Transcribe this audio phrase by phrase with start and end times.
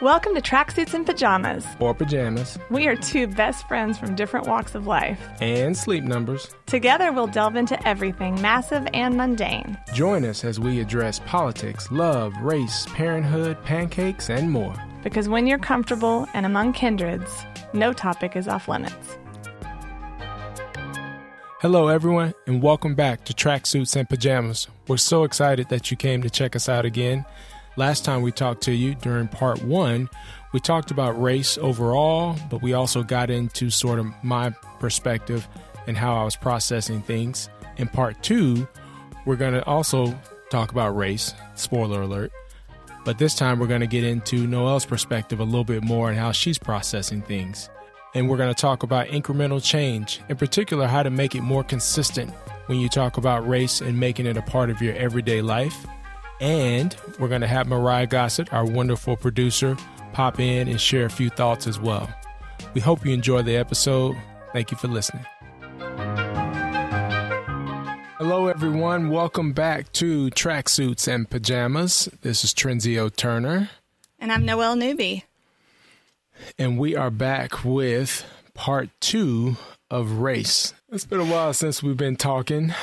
[0.00, 1.66] Welcome to Tracksuits and Pajamas.
[1.80, 2.56] Or pajamas.
[2.70, 5.20] We are two best friends from different walks of life.
[5.40, 6.54] And sleep numbers.
[6.66, 9.76] Together, we'll delve into everything massive and mundane.
[9.92, 14.76] Join us as we address politics, love, race, parenthood, pancakes, and more.
[15.02, 19.18] Because when you're comfortable and among kindreds, no topic is off limits.
[21.60, 24.68] Hello, everyone, and welcome back to Tracksuits and Pajamas.
[24.86, 27.24] We're so excited that you came to check us out again.
[27.78, 30.10] Last time we talked to you during part one,
[30.52, 35.46] we talked about race overall, but we also got into sort of my perspective
[35.86, 37.48] and how I was processing things.
[37.76, 38.66] In part two,
[39.26, 40.20] we're going to also
[40.50, 42.32] talk about race, spoiler alert.
[43.04, 46.18] But this time we're going to get into Noelle's perspective a little bit more and
[46.18, 47.70] how she's processing things.
[48.12, 51.62] And we're going to talk about incremental change, in particular, how to make it more
[51.62, 52.32] consistent
[52.66, 55.86] when you talk about race and making it a part of your everyday life.
[56.40, 59.76] And we're going to have Mariah Gossett, our wonderful producer,
[60.12, 62.08] pop in and share a few thoughts as well.
[62.74, 64.16] We hope you enjoy the episode.
[64.52, 65.24] Thank you for listening.
[68.18, 69.10] Hello, everyone.
[69.10, 72.08] Welcome back to Tracksuits and Pajamas.
[72.22, 73.70] This is Trenzio Turner.
[74.18, 75.24] And I'm Noelle Newby.
[76.58, 79.56] And we are back with part two
[79.90, 80.74] of Race.
[80.90, 82.74] It's been a while since we've been talking.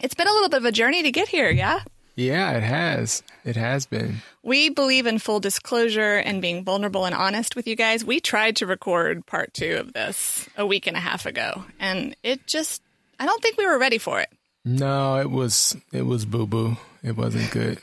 [0.00, 1.80] It's been a little bit of a journey to get here, yeah?
[2.16, 3.22] Yeah, it has.
[3.44, 4.22] It has been.
[4.42, 8.04] We believe in full disclosure and being vulnerable and honest with you guys.
[8.04, 12.16] We tried to record part two of this a week and a half ago, and
[12.22, 12.82] it just,
[13.20, 14.30] I don't think we were ready for it.
[14.64, 16.78] No, it was, it was boo boo.
[17.02, 17.78] It wasn't good.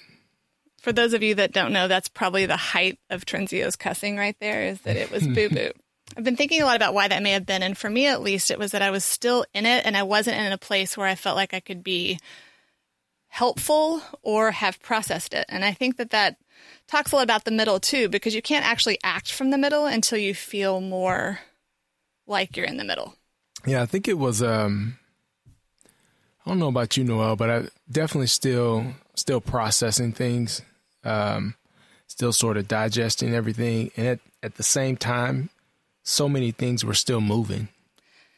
[0.81, 4.35] For those of you that don't know, that's probably the height of Trenzio's cussing right
[4.41, 5.71] there, is that it was boo boo.
[6.17, 7.63] I've been thinking a lot about why that may have been.
[7.63, 10.03] And for me, at least, it was that I was still in it and I
[10.03, 12.19] wasn't in a place where I felt like I could be
[13.33, 15.43] helpful or have processed it.
[15.49, 16.37] And I think that that
[16.87, 19.87] talks a lot about the middle too, because you can't actually act from the middle
[19.87, 21.39] until you feel more
[22.27, 23.15] like you're in the middle.
[23.65, 24.43] Yeah, I think it was.
[24.43, 24.99] um
[26.45, 30.61] I don't know about you, Noelle, but I definitely still still processing things,
[31.03, 31.55] um,
[32.05, 35.49] still sort of digesting everything, and at, at the same time,
[36.03, 37.69] so many things were still moving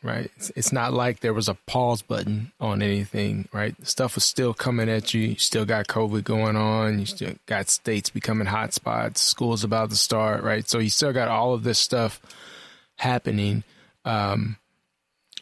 [0.05, 0.31] right?
[0.37, 3.75] It's, it's, not like there was a pause button on anything, right?
[3.85, 5.21] Stuff was still coming at you.
[5.21, 6.99] You still got COVID going on.
[6.99, 9.17] You still got states becoming hotspots.
[9.17, 10.67] School's about to start, right?
[10.69, 12.21] So you still got all of this stuff
[12.97, 13.63] happening,
[14.05, 14.57] um,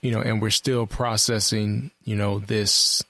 [0.01, 3.03] you know, and we're still processing, you know, this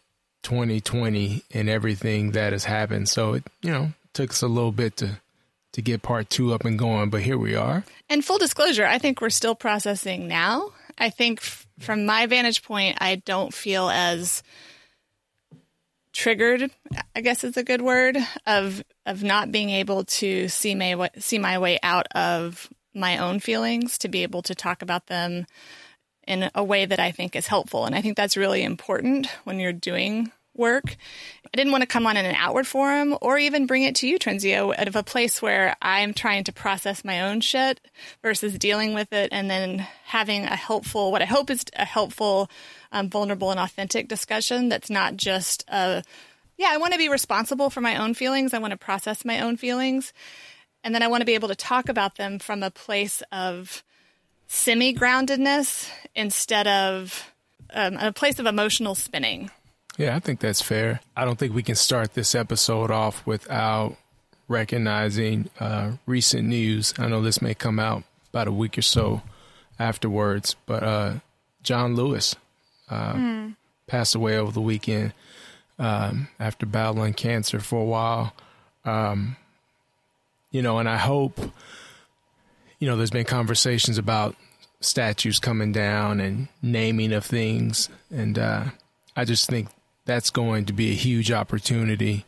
[0.43, 3.09] 2020 and everything that has happened.
[3.09, 5.19] So it, you know, took us a little bit to
[5.73, 7.83] to get part two up and going, but here we are.
[8.07, 10.69] And full disclosure, I think we're still processing now.
[10.97, 14.43] I think f- from my vantage point, I don't feel as
[16.13, 16.69] triggered.
[17.15, 21.39] I guess is a good word of of not being able to see my see
[21.39, 25.45] my way out of my own feelings to be able to talk about them
[26.27, 27.85] in a way that I think is helpful.
[27.85, 30.95] And I think that's really important when you're doing work.
[31.53, 34.07] I didn't want to come on in an outward forum or even bring it to
[34.07, 37.79] you, Trenzio, out of a place where I'm trying to process my own shit
[38.23, 42.49] versus dealing with it and then having a helpful, what I hope is a helpful,
[42.91, 46.03] um, vulnerable, and authentic discussion that's not just a,
[46.57, 48.55] yeah, I want to be responsible for my own feelings.
[48.55, 50.11] I want to process my own feelings.
[50.83, 53.83] And then I want to be able to talk about them from a place of
[54.47, 57.31] semi groundedness instead of
[57.71, 59.51] um, a place of emotional spinning.
[59.97, 61.01] Yeah, I think that's fair.
[61.15, 63.95] I don't think we can start this episode off without
[64.47, 66.93] recognizing uh, recent news.
[66.97, 69.21] I know this may come out about a week or so
[69.77, 71.13] afterwards, but uh,
[71.61, 72.35] John Lewis
[72.89, 73.55] uh, mm.
[73.87, 75.13] passed away over the weekend
[75.77, 78.33] um, after battling cancer for a while.
[78.85, 79.37] Um,
[80.51, 81.39] you know, and I hope,
[82.79, 84.35] you know, there's been conversations about
[84.81, 88.65] statues coming down and naming of things, and uh,
[89.15, 89.69] I just think
[90.05, 92.25] that's going to be a huge opportunity.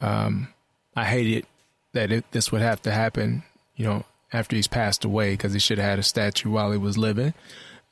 [0.00, 0.48] Um,
[0.96, 1.46] I hate it
[1.92, 3.42] that it, this would have to happen,
[3.76, 6.78] you know, after he's passed away because he should have had a statue while he
[6.78, 7.34] was living.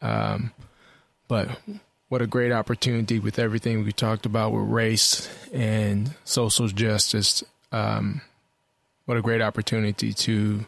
[0.03, 0.53] Um,
[1.29, 1.49] but
[2.09, 7.43] what a great opportunity with everything we talked about with race and social justice.
[7.73, 8.21] Um,
[9.07, 10.67] what a great opportunity to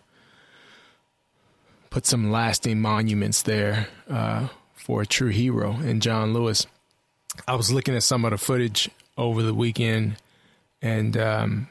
[1.90, 6.66] put some lasting monuments there uh, for a true hero in John Lewis.
[7.46, 10.16] I was looking at some of the footage over the weekend,
[10.82, 11.68] and um,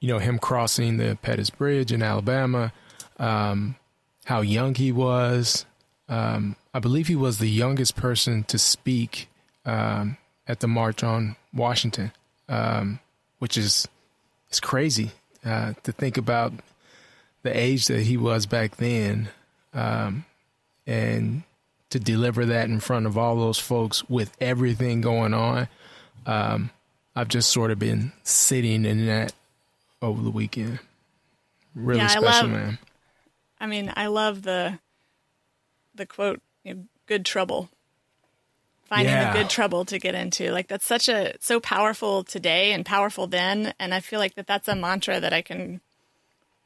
[0.00, 2.72] you know him crossing the Pettus Bridge in Alabama,
[3.18, 3.76] um,
[4.24, 5.64] how young he was.
[6.08, 9.28] Um, I believe he was the youngest person to speak
[9.64, 12.12] um, at the March on Washington,
[12.48, 13.00] um,
[13.38, 13.86] which is
[14.50, 15.12] is crazy
[15.44, 16.52] uh, to think about
[17.42, 19.28] the age that he was back then,
[19.72, 20.24] um,
[20.86, 21.42] and
[21.90, 25.68] to deliver that in front of all those folks with everything going on,
[26.26, 26.70] um,
[27.16, 29.32] I've just sort of been sitting in that
[30.00, 30.78] over the weekend.
[31.74, 32.78] Really Yeah, I special, love- man.
[33.60, 34.78] I mean, I love the
[35.94, 37.68] the quote, you know, "good trouble."
[38.84, 39.32] Finding Yeah.
[39.32, 43.26] the good trouble to get into, like that's such a so powerful today and powerful
[43.26, 45.80] then, and I feel like that that's a mantra that I can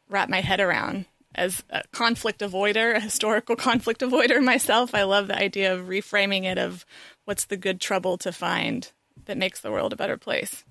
[0.08, 1.04] wrap my head around
[1.34, 4.94] as a conflict avoider, a historical conflict avoider myself.
[4.94, 6.84] I love the idea of reframing it of
[7.24, 8.90] what's the good trouble to find
[9.26, 10.64] that makes the world a better place.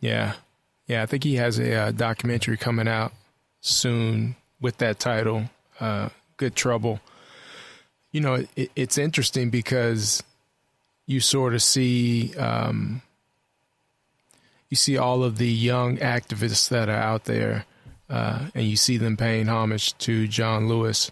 [0.00, 0.34] Yeah.
[0.86, 3.12] Yeah, I think he has a uh, documentary coming out
[3.60, 6.08] soon with that title, uh,
[6.38, 7.00] Good Trouble.
[8.10, 10.22] You know, it, it's interesting because
[11.06, 13.02] you sort of see um,
[14.70, 17.64] you see all of the young activists that are out there,
[18.08, 21.10] uh, and you see them paying homage to John Lewis,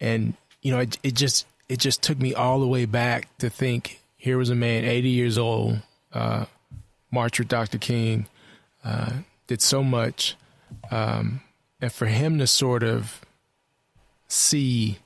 [0.00, 3.48] and you know, it, it just it just took me all the way back to
[3.48, 5.78] think here was a man, eighty years old,
[6.12, 6.46] uh,
[7.10, 7.78] marched with Dr.
[7.78, 8.26] King,
[8.84, 9.10] uh,
[9.46, 10.36] did so much,
[10.90, 11.40] um,
[11.80, 13.20] and for him to sort of
[14.28, 14.98] see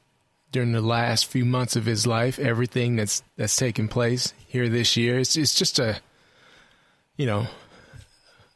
[0.52, 4.96] during the last few months of his life everything that's that's taken place here this
[4.96, 6.00] year, it's it's just a,
[7.16, 7.46] you know,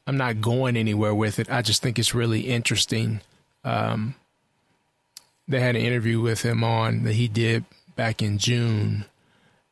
[0.07, 1.51] I'm not going anywhere with it.
[1.51, 3.21] I just think it's really interesting.
[3.65, 4.15] Um,
[5.47, 7.65] they had an interview with him on that he did
[7.97, 9.05] back in June,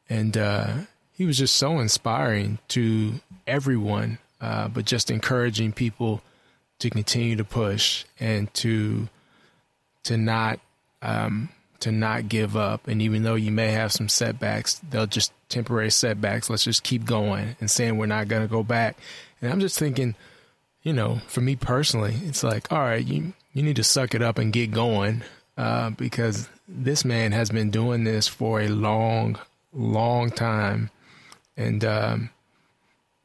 [0.08, 0.72] and uh,
[1.12, 3.14] he was just so inspiring to
[3.46, 6.22] everyone, uh, but just encouraging people
[6.78, 9.08] to continue to push and to
[10.04, 10.60] to not
[11.02, 11.48] um,
[11.80, 12.88] to not give up.
[12.88, 16.50] And even though you may have some setbacks, they'll just temporary setbacks.
[16.50, 18.96] Let's just keep going and saying we're not going to go back.
[19.40, 20.14] And I'm just thinking,
[20.82, 24.22] you know, for me personally, it's like, all right, you you need to suck it
[24.22, 25.22] up and get going
[25.56, 29.38] uh, because this man has been doing this for a long,
[29.72, 30.90] long time,
[31.56, 32.30] and um,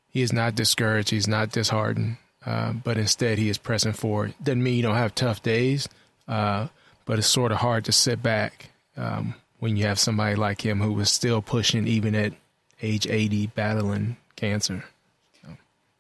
[0.10, 1.10] he is not discouraged.
[1.10, 4.34] He's not disheartened, uh, but instead he is pressing forward.
[4.42, 5.88] Doesn't mean you don't have tough days,
[6.28, 6.68] uh,
[7.06, 10.80] but it's sort of hard to sit back um, when you have somebody like him
[10.82, 12.34] who was still pushing even at
[12.82, 14.84] age 80, battling cancer.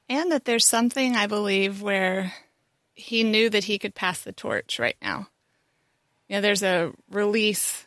[0.10, 2.34] And that there's something I believe where
[2.96, 5.28] he knew that he could pass the torch right now.
[6.28, 7.86] You know, there's a release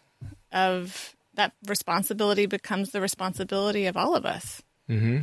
[0.53, 4.63] of that responsibility becomes the responsibility of all of us.
[4.89, 5.21] Mm-hmm.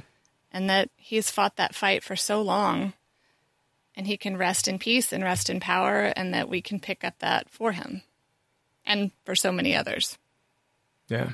[0.52, 2.94] And that he's fought that fight for so long
[3.96, 7.04] and he can rest in peace and rest in power and that we can pick
[7.04, 8.02] up that for him
[8.86, 10.18] and for so many others.
[11.08, 11.32] Yeah.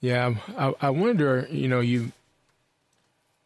[0.00, 0.34] Yeah.
[0.56, 2.12] I, I wonder, you know, you,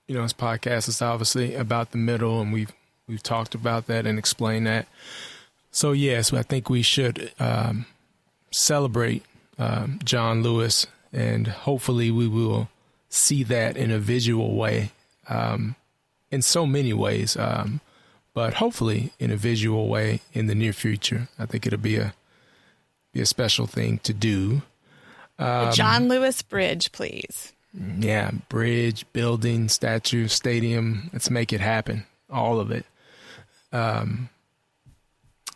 [0.07, 2.73] you know, this podcast is obviously about the middle and we've,
[3.09, 4.87] we've talked about that and explained that.
[5.71, 7.87] So yes, I think we should, um,
[8.51, 9.25] celebrate,
[9.59, 12.69] um, John Lewis and hopefully we will
[13.09, 14.91] see that in a visual way,
[15.29, 15.77] um,
[16.31, 17.37] in so many ways.
[17.37, 17.81] Um,
[18.35, 21.29] but hopefully in a visual way in the near future.
[21.39, 22.15] I think it'll be a,
[23.13, 24.63] be a special thing to do.
[25.73, 27.54] John Lewis Bridge, please.
[27.99, 31.11] Yeah, bridge, building, statue, stadium.
[31.13, 32.05] Let's make it happen.
[32.31, 32.87] All of it.
[33.73, 34.29] Um,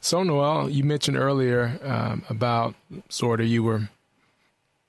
[0.00, 2.74] so, Noelle, you mentioned earlier um, about
[3.08, 3.88] sort of you were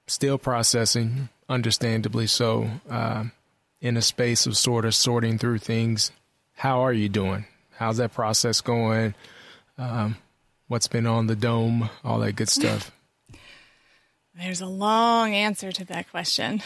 [0.08, 3.32] still processing, understandably so, um,
[3.82, 6.12] in a space of sort of sorting through things.
[6.56, 7.46] How are you doing?
[7.76, 9.14] How's that process going?
[9.78, 10.18] Um,
[10.68, 11.90] what's been on the dome?
[12.04, 12.92] All that good stuff.
[14.36, 16.62] There's a long answer to that question.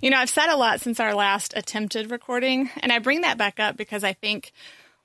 [0.00, 3.38] You know, I've said a lot since our last attempted recording, and I bring that
[3.38, 4.52] back up because I think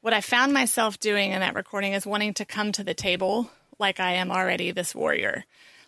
[0.02, 3.50] what I found myself doing in that recording is wanting to come to the table
[3.80, 5.46] like I am already this warrior,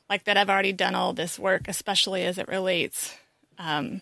[0.10, 3.16] like that I've already done all this work, especially as it relates
[3.58, 4.02] um,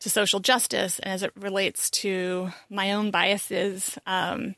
[0.00, 3.98] to social justice and as it relates to my own biases.
[4.06, 4.54] Um,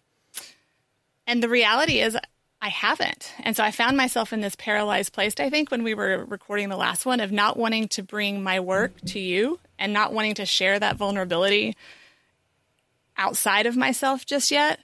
[1.27, 2.17] and the reality is,
[2.65, 3.33] I haven't.
[3.41, 6.69] And so I found myself in this paralyzed place, I think, when we were recording
[6.69, 10.35] the last one, of not wanting to bring my work to you and not wanting
[10.35, 11.77] to share that vulnerability
[13.17, 14.79] outside of myself just yet.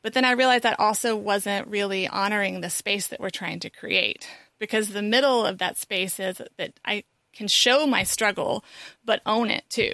[0.00, 3.70] But then I realized that also wasn't really honoring the space that we're trying to
[3.70, 4.28] create
[4.60, 8.64] because the middle of that space is that I can show my struggle,
[9.04, 9.90] but own it too.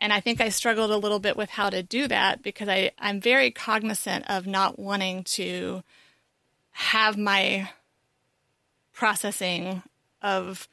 [0.00, 2.90] And I think I struggled a little bit with how to do that because I,
[2.98, 5.84] I'm very cognizant of not wanting to
[6.78, 7.70] have my
[8.92, 9.82] processing
[10.20, 10.68] of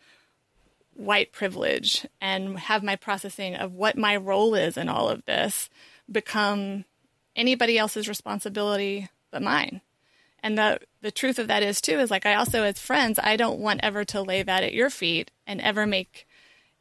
[0.95, 5.69] white privilege and have my processing of what my role is in all of this
[6.11, 6.83] become
[7.37, 9.79] anybody else's responsibility but mine.
[10.43, 13.37] And the the truth of that is too is like I also as friends, I
[13.37, 16.27] don't want ever to lay that at your feet and ever make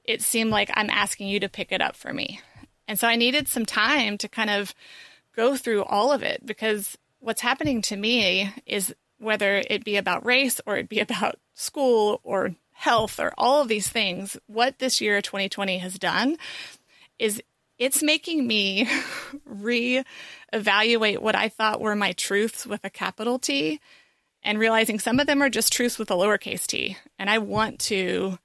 [0.05, 2.41] it seem like I'm asking you to pick it up for me.
[2.89, 4.75] And so I needed some time to kind of
[5.37, 10.27] go through all of it because what's happening to me is whether it be about
[10.27, 15.01] race or it be about school or health or all of these things, what this
[15.01, 16.37] year 2020 has done
[17.19, 17.43] is
[17.79, 18.89] it's making me
[19.45, 23.81] re-evaluate what I thought were my truths with a capital T
[24.43, 26.97] and realizing some of them are just truths with a lowercase t.
[27.19, 28.39] And I want to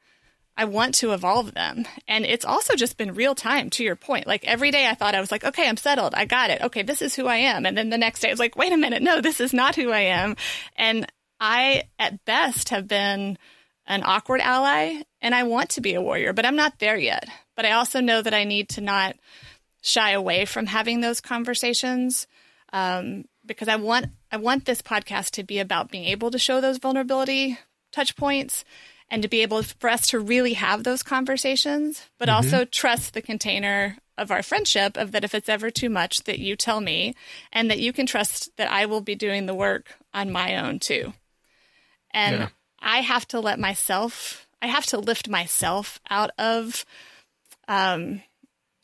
[0.57, 1.85] I want to evolve them.
[2.07, 4.25] And it's also just been real time to your point.
[4.25, 6.15] Like every day I thought I was like, okay, I'm settled.
[6.15, 6.63] I got it.
[6.63, 7.67] Okay, this is who I am.
[7.67, 9.03] And then the next day I was like, wait a minute.
[9.03, 10.35] No, this is not who I am.
[10.75, 11.05] And
[11.39, 13.37] I, at best, have been
[13.85, 17.29] an awkward ally and I want to be a warrior, but I'm not there yet.
[17.55, 19.15] But I also know that I need to not
[19.83, 22.25] shy away from having those conversations.
[22.73, 26.59] Um, because I want I want this podcast to be about being able to show
[26.59, 27.57] those vulnerability
[27.93, 28.65] touch points
[29.09, 32.35] and to be able for us to really have those conversations, but mm-hmm.
[32.35, 36.39] also trust the container of our friendship of that if it's ever too much that
[36.39, 37.13] you tell me
[37.51, 40.79] and that you can trust that I will be doing the work on my own
[40.79, 41.13] too.
[42.11, 42.49] And yeah.
[42.79, 46.83] I have to let myself I have to lift myself out of
[47.67, 48.21] um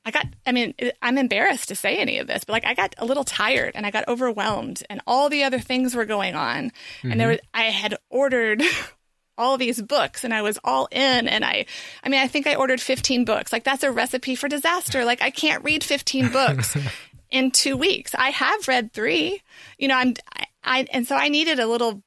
[0.06, 2.94] I got, I mean, I'm embarrassed to say any of this, but like I got
[2.98, 6.65] a little tired and I got overwhelmed and all the other things were going on.
[6.65, 7.12] Mm-hmm.
[7.12, 7.36] And there mm-hmm.
[7.36, 8.62] was, I had ordered
[9.37, 11.65] all these books and I was all in and I
[12.03, 13.51] I mean I think I ordered 15 books.
[13.51, 15.05] Like that's a recipe for disaster.
[15.05, 16.77] Like I can't read 15 books
[17.31, 18.13] in 2 weeks.
[18.15, 19.41] I have read 3.
[19.77, 22.03] You know, I'm I, I and so I needed a little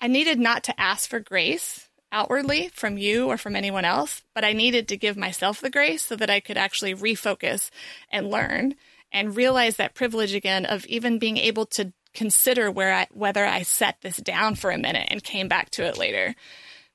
[0.00, 4.44] I needed not to ask for grace outwardly from you or from anyone else, but
[4.44, 7.70] I needed to give myself the grace so that I could actually refocus
[8.10, 8.74] and learn
[9.12, 13.62] and realize that privilege again of even being able to consider where I, whether I
[13.62, 16.34] set this down for a minute and came back to it later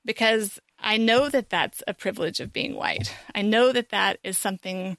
[0.04, 3.16] because I know that that's a privilege of being white.
[3.34, 4.98] I know that that is something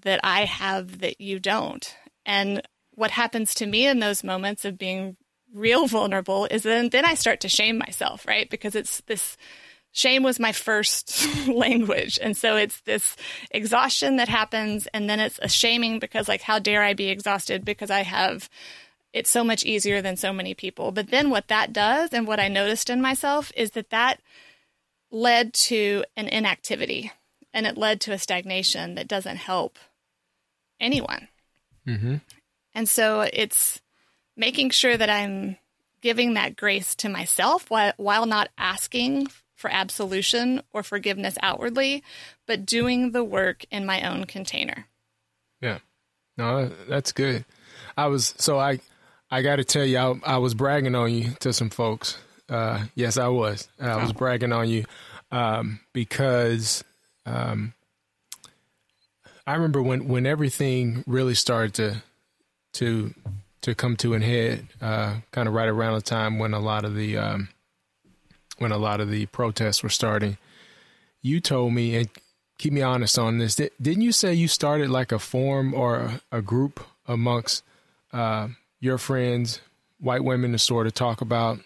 [0.00, 1.94] that I have that you don't.
[2.24, 5.16] And what happens to me in those moments of being
[5.52, 8.48] real vulnerable is then then I start to shame myself, right?
[8.48, 9.36] Because it's this
[9.92, 12.18] shame was my first language.
[12.22, 13.16] And so it's this
[13.50, 17.64] exhaustion that happens and then it's a shaming because like how dare I be exhausted
[17.64, 18.48] because I have
[19.12, 20.92] it's so much easier than so many people.
[20.92, 24.20] But then what that does and what I noticed in myself is that that
[25.10, 27.12] led to an inactivity
[27.52, 29.78] and it led to a stagnation that doesn't help
[30.80, 31.28] anyone.
[31.86, 32.16] Mm-hmm.
[32.74, 33.80] And so it's
[34.36, 35.56] making sure that I'm
[36.00, 42.02] giving that grace to myself while, while not asking for absolution or forgiveness outwardly,
[42.46, 44.86] but doing the work in my own container.
[45.60, 45.78] Yeah.
[46.36, 47.44] No, that's good.
[47.96, 48.80] I was so I
[49.32, 52.18] I got to tell you, I, I, was bragging on you to some folks.
[52.50, 53.66] Uh, yes, I was.
[53.80, 54.12] I was oh.
[54.12, 54.84] bragging on you
[55.30, 56.84] um, because
[57.24, 57.72] um,
[59.46, 62.02] I remember when, when everything really started to
[62.74, 63.14] to
[63.62, 66.84] to come to an head, uh, kind of right around the time when a lot
[66.84, 67.48] of the um,
[68.58, 70.36] when a lot of the protests were starting.
[71.22, 72.10] You told me, and
[72.58, 73.56] keep me honest on this.
[73.56, 77.62] Didn't you say you started like a forum or a group amongst
[78.12, 78.48] uh,
[78.82, 79.60] your friends,
[80.00, 81.60] white women, to sort of talk about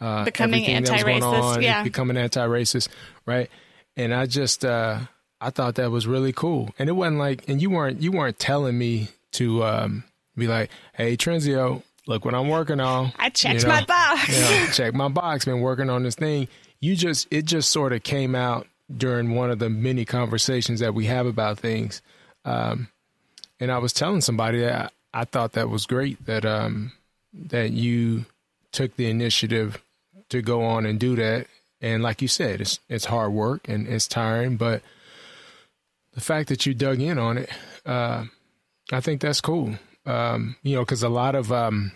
[0.00, 2.88] uh, becoming anti-racist, yeah, becoming anti-racist,
[3.24, 3.48] right?
[3.96, 4.98] And I just uh,
[5.40, 8.38] I thought that was really cool, and it wasn't like, and you weren't you weren't
[8.38, 10.04] telling me to um,
[10.36, 13.12] be like, hey, Trenzio, look what I'm working on.
[13.16, 14.28] I checked you know, my box.
[14.28, 15.44] you know, check my box.
[15.44, 16.48] Been working on this thing.
[16.80, 20.94] You just it just sort of came out during one of the many conversations that
[20.94, 22.02] we have about things.
[22.44, 22.88] Um,
[23.60, 26.92] and I was telling somebody that I thought that was great that um,
[27.32, 28.26] that you
[28.72, 29.82] took the initiative
[30.28, 31.46] to go on and do that.
[31.80, 34.82] And like you said, it's it's hard work and it's tiring, but
[36.14, 37.50] the fact that you dug in on it,
[37.86, 38.24] uh,
[38.92, 39.76] I think that's cool.
[40.06, 41.92] Um, you know, because a lot of um,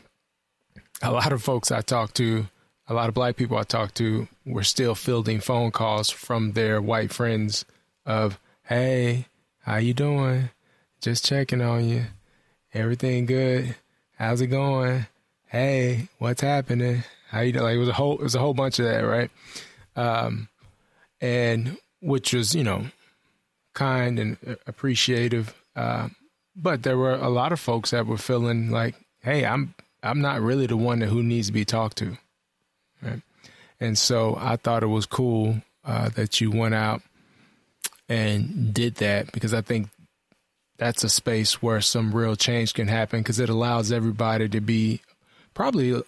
[1.02, 2.47] a lot of folks I talk to,
[2.88, 6.80] a lot of black people I talk to, were still fielding phone calls from their
[6.80, 7.64] white friends
[8.06, 9.26] of, "Hey,
[9.62, 10.50] how you doing?
[11.00, 12.04] Just checking on you."
[12.75, 13.76] Everything good?
[14.19, 15.07] How's it going?
[15.47, 17.04] Hey, what's happening?
[17.31, 17.64] How you doing?
[17.64, 19.31] Like it was a whole it was a whole bunch of that, right?
[19.97, 20.49] Um,
[21.21, 22.87] and which was you know
[23.75, 25.54] kind and appreciative.
[25.76, 26.09] Uh,
[26.57, 30.40] but there were a lot of folks that were feeling like, hey, I'm I'm not
[30.40, 32.16] really the one that who needs to be talked to,
[33.02, 33.23] right?
[33.81, 37.02] And so I thought it was cool uh, that you went out
[38.09, 39.88] and did that because I think
[40.76, 45.00] that's a space where some real change can happen because it allows everybody to be
[45.54, 46.02] probably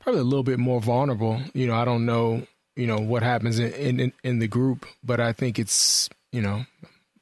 [0.00, 1.40] probably a little bit more vulnerable.
[1.52, 2.46] You know, I don't know,
[2.76, 6.64] you know, what happens in, in, in the group, but I think it's, you know,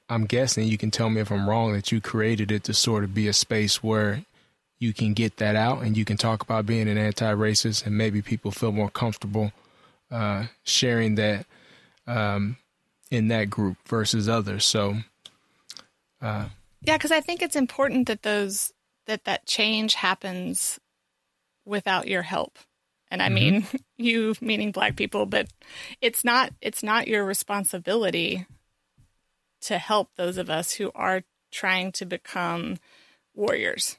[0.08, 3.02] I'm guessing you can tell me if I'm wrong that you created it to sort
[3.02, 4.24] of be a space where
[4.78, 8.20] you can get that out and you can talk about being an anti-racist and maybe
[8.20, 9.52] people feel more comfortable
[10.10, 11.46] uh, sharing that
[12.06, 12.58] um,
[13.10, 14.64] in that group versus others.
[14.64, 14.96] So,
[16.20, 16.48] uh,
[16.84, 18.72] yeah, because I think it's important that those
[19.06, 20.78] that that change happens
[21.64, 22.58] without your help.
[23.10, 23.34] And I mm-hmm.
[23.34, 25.48] mean you meaning black people, but
[26.00, 28.46] it's not it's not your responsibility
[29.62, 32.78] to help those of us who are trying to become
[33.34, 33.98] warriors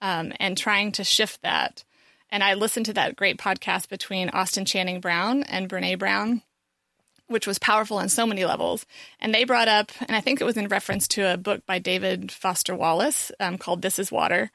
[0.00, 1.84] um, and trying to shift that.
[2.30, 6.42] And I listened to that great podcast between Austin Channing Brown and Brene Brown,
[7.30, 8.84] which was powerful on so many levels.
[9.20, 11.78] And they brought up, and I think it was in reference to a book by
[11.78, 14.50] David Foster Wallace um, called This is Water.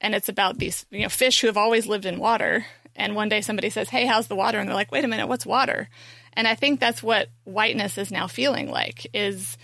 [0.00, 2.66] And it's about these you know fish who have always lived in water.
[2.96, 4.58] And one day somebody says, Hey, how's the water?
[4.58, 5.88] And they're like, Wait a minute, what's water?
[6.32, 9.56] And I think that's what whiteness is now feeling like is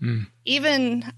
[0.00, 0.26] mm.
[0.44, 1.12] even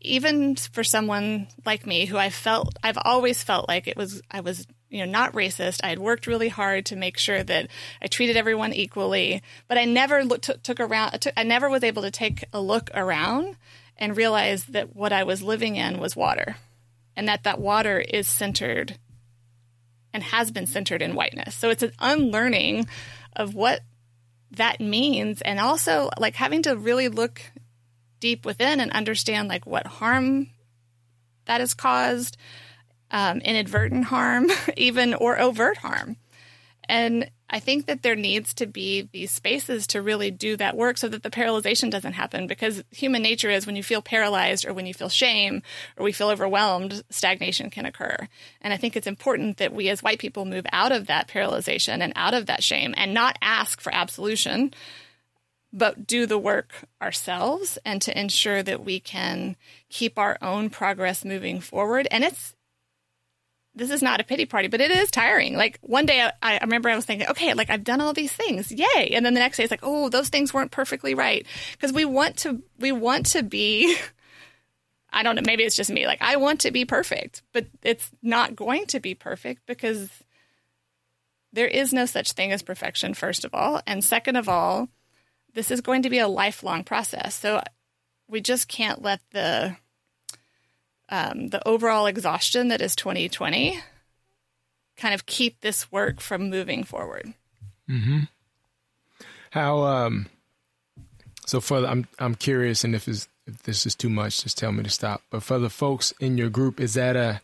[0.00, 4.40] even for someone like me who I felt I've always felt like it was I
[4.40, 5.80] was you know not racist.
[5.82, 7.68] I had worked really hard to make sure that
[8.02, 11.26] I treated everyone equally, but I never look, took, took around.
[11.36, 13.56] I never was able to take a look around
[13.96, 16.56] and realize that what I was living in was water,
[17.16, 18.98] and that that water is centered
[20.12, 21.54] and has been centered in whiteness.
[21.54, 22.86] So it's an unlearning
[23.36, 23.80] of what
[24.50, 27.40] that means, and also like having to really look
[28.18, 30.48] deep within and understand like what harm
[31.46, 32.36] that has caused,
[33.10, 36.16] um, inadvertent harm, even or overt harm.
[36.88, 40.98] And I think that there needs to be these spaces to really do that work
[40.98, 44.72] so that the paralyzation doesn't happen because human nature is when you feel paralyzed or
[44.72, 45.62] when you feel shame
[45.96, 48.28] or we feel overwhelmed, stagnation can occur.
[48.60, 52.00] And I think it's important that we as white people move out of that paralyzation
[52.00, 54.72] and out of that shame and not ask for absolution
[55.72, 59.56] but do the work ourselves and to ensure that we can
[59.88, 62.08] keep our own progress moving forward.
[62.10, 62.54] And it's,
[63.74, 65.56] this is not a pity party, but it is tiring.
[65.56, 68.32] Like one day I, I, remember I was thinking, okay, like I've done all these
[68.32, 68.72] things.
[68.72, 69.10] Yay.
[69.12, 71.46] And then the next day it's like, oh, those things weren't perfectly right.
[71.80, 73.96] Cause we want to, we want to be,
[75.12, 76.06] I don't know, maybe it's just me.
[76.06, 80.10] Like I want to be perfect, but it's not going to be perfect because
[81.52, 83.80] there is no such thing as perfection, first of all.
[83.86, 84.88] And second of all,
[85.54, 87.34] this is going to be a lifelong process.
[87.34, 87.60] So
[88.28, 89.76] we just can't let the
[91.10, 93.80] um, the overall exhaustion that is 2020
[94.96, 97.32] kind of keep this work from moving forward.
[97.88, 98.20] Mm-hmm.
[99.50, 100.26] How um,
[101.46, 103.26] so for the, I'm I'm curious, and if if
[103.64, 105.22] this is too much, just tell me to stop.
[105.30, 107.40] But for the folks in your group, is that a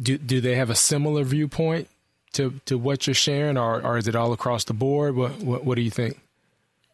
[0.00, 1.88] do do they have a similar viewpoint
[2.32, 5.14] to to what you're sharing, or or is it all across the board?
[5.14, 6.18] What what, what do you think?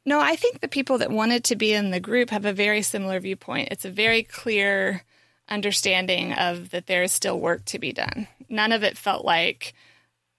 [0.05, 2.83] No, I think the people that wanted to be in the group have a very
[2.83, 3.69] similar viewpoint.
[3.71, 5.05] It's a very clear
[5.51, 8.29] understanding of that there is still work to be done.
[8.49, 9.75] None of it felt like,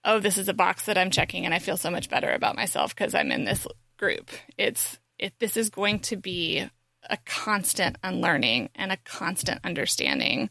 [0.04, 2.56] oh, this is a box that I'm checking and I feel so much better about
[2.56, 4.30] myself because I'm in this group.
[4.56, 6.68] It's it, this is going to be
[7.08, 10.50] a constant unlearning and a constant understanding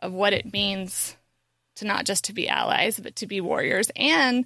[0.00, 1.16] of what it means
[1.76, 4.44] to not just to be allies but to be warriors and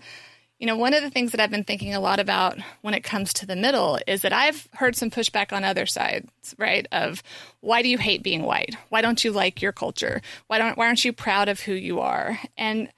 [0.65, 3.05] you know, one of the things that I've been thinking a lot about when it
[3.05, 6.87] comes to the middle is that I've heard some pushback on other sides, right?
[6.91, 7.23] Of
[7.61, 8.75] why do you hate being white?
[8.89, 10.23] Why don't you like your culture?
[10.47, 12.41] Why don't why aren't you proud of who you are?
[12.57, 12.89] And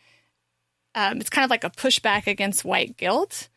[0.95, 3.49] um, it's kind of like a pushback against white guilt.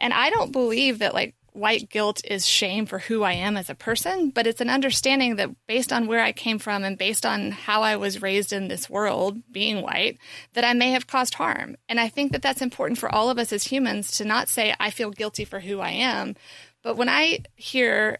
[0.00, 3.68] And I don't believe that like white guilt is shame for who I am as
[3.68, 7.26] a person, but it's an understanding that based on where I came from and based
[7.26, 10.18] on how I was raised in this world, being white,
[10.54, 11.76] that I may have caused harm.
[11.88, 14.74] And I think that that's important for all of us as humans to not say,
[14.78, 16.36] I feel guilty for who I am.
[16.82, 18.18] But when I hear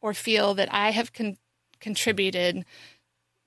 [0.00, 1.38] or feel that I have con-
[1.80, 2.64] contributed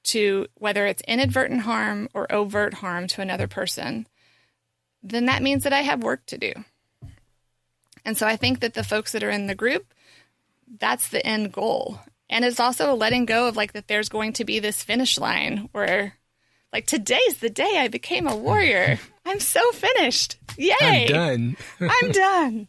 [0.04, 4.08] to whether it's inadvertent harm or overt harm to another person,
[5.04, 6.54] then that means that I have work to do.
[8.06, 9.94] And so I think that the folks that are in the group,
[10.80, 12.00] that's the end goal.
[12.30, 15.70] And it's also letting go of like that there's going to be this finish line
[15.74, 16.16] where
[16.72, 19.00] like today's the day I became a warrior.
[19.26, 20.38] I'm so finished.
[20.58, 20.76] Yay.
[20.82, 21.58] I'm done.
[21.80, 22.68] I'm done.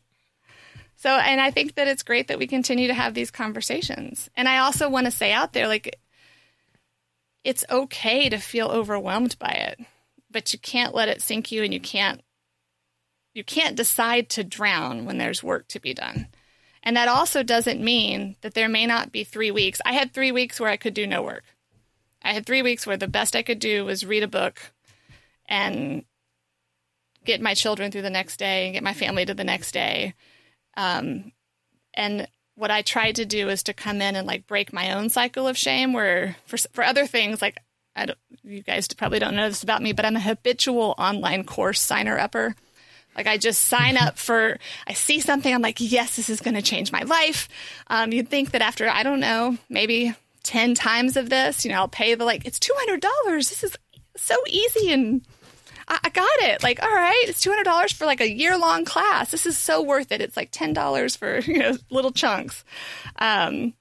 [0.96, 4.30] So, and I think that it's great that we continue to have these conversations.
[4.36, 5.98] And I also want to say out there, like,
[7.42, 9.80] it's okay to feel overwhelmed by it,
[10.30, 12.20] but you can't let it sink you and you can't
[13.34, 16.28] you can't decide to drown when there's work to be done.
[16.82, 19.80] And that also doesn't mean that there may not be three weeks.
[19.84, 21.44] I had three weeks where I could do no work.
[22.22, 24.60] I had three weeks where the best I could do was read a book
[25.46, 26.04] and
[27.24, 30.14] get my children through the next day and get my family to the next day.
[30.76, 31.32] Um,
[31.94, 35.08] and what I tried to do is to come in and like break my own
[35.08, 35.92] cycle of shame.
[35.92, 37.58] Where for for other things, like
[37.94, 41.44] I don't, you guys probably don't know this about me, but I'm a habitual online
[41.44, 42.54] course signer upper.
[43.16, 46.54] Like I just sign up for, I see something, I'm like, yes, this is going
[46.54, 47.48] to change my life.
[47.88, 51.78] Um, you'd think that after, I don't know, maybe 10 times of this, you know,
[51.78, 53.00] I'll pay the like, it's $200.
[53.36, 53.76] This is
[54.16, 55.22] so easy and
[55.88, 56.62] I, I got it.
[56.62, 59.30] Like, all right, it's $200 for like a year long class.
[59.30, 60.20] This is so worth it.
[60.20, 62.64] It's like $10 for, you know, little chunks.
[63.16, 63.74] Um,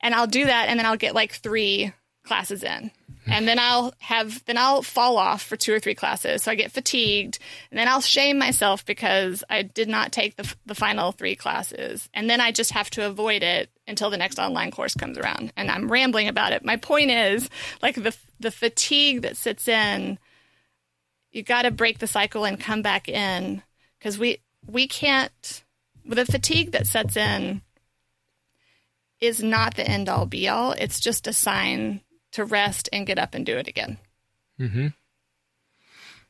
[0.00, 1.92] and I'll do that and then I'll get like three
[2.28, 2.92] classes in
[3.30, 6.54] and then I'll have then I'll fall off for two or three classes, so I
[6.54, 7.38] get fatigued,
[7.70, 12.08] and then I'll shame myself because I did not take the the final three classes,
[12.14, 15.52] and then I just have to avoid it until the next online course comes around.
[15.56, 16.64] And I'm rambling about it.
[16.64, 17.48] My point is,
[17.82, 20.18] like the the fatigue that sits in,
[21.30, 23.62] you got to break the cycle and come back in
[23.98, 25.64] because we we can't.
[26.04, 27.60] The fatigue that sets in
[29.20, 30.72] is not the end all be all.
[30.72, 32.00] It's just a sign
[32.32, 33.98] to rest and get up and do it again.
[34.58, 34.88] Hmm.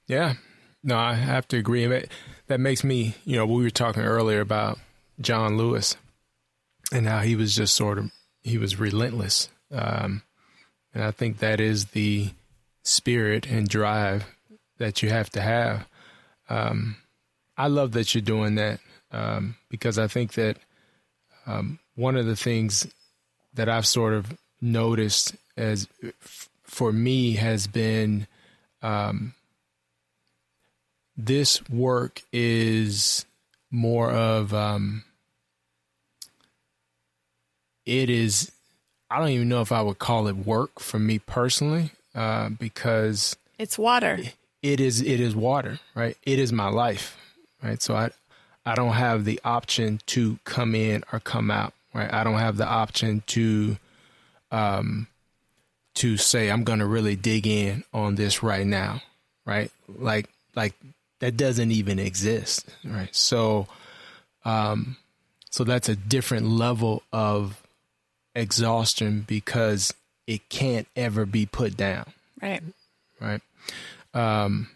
[0.07, 0.35] Yeah.
[0.83, 1.87] No, I have to agree.
[2.47, 4.79] That makes me, you know, we were talking earlier about
[5.21, 5.97] John Lewis
[6.93, 8.11] and how he was just sort of
[8.43, 10.23] he was relentless, um,
[10.95, 12.31] and I think that is the
[12.83, 14.25] spirit and drive
[14.79, 15.87] that you have to have.
[16.49, 16.97] Um,
[17.57, 18.81] I love that you're doing that
[19.11, 20.57] um, because I think that
[21.47, 22.87] um, one of the things
[23.55, 25.88] that I've sort of noticed as
[26.62, 28.27] for me has been
[28.83, 29.35] um,
[31.16, 33.27] this work is
[33.71, 35.05] more of um,
[37.85, 38.53] it is
[39.11, 43.37] I don't even know if I would call it work for me personally uh, because
[43.59, 44.21] it's water.
[44.62, 46.16] It is it is water, right?
[46.25, 47.16] It is my life,
[47.62, 47.83] right?
[47.83, 48.11] So I
[48.64, 52.12] I don't have the option to come in or come out, right?
[52.12, 53.77] I don't have the option to
[54.53, 55.09] um
[55.99, 59.03] to say I'm going to really dig in on this right now,
[59.45, 59.71] right?
[59.89, 60.75] Like like
[61.19, 63.15] that doesn't even exist, right?
[63.15, 63.67] So
[64.45, 64.97] um
[65.51, 67.61] so that's a different level of
[68.35, 69.93] exhaustion because
[70.29, 72.13] it can't ever be put down.
[72.41, 72.63] Right.
[73.21, 73.43] Right.
[74.15, 74.69] Um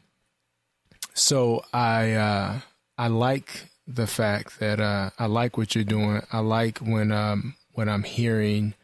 [1.15, 2.61] so I uh
[2.99, 6.23] I like the fact that uh I like what you're doing.
[6.33, 8.75] I like when um when I'm hearing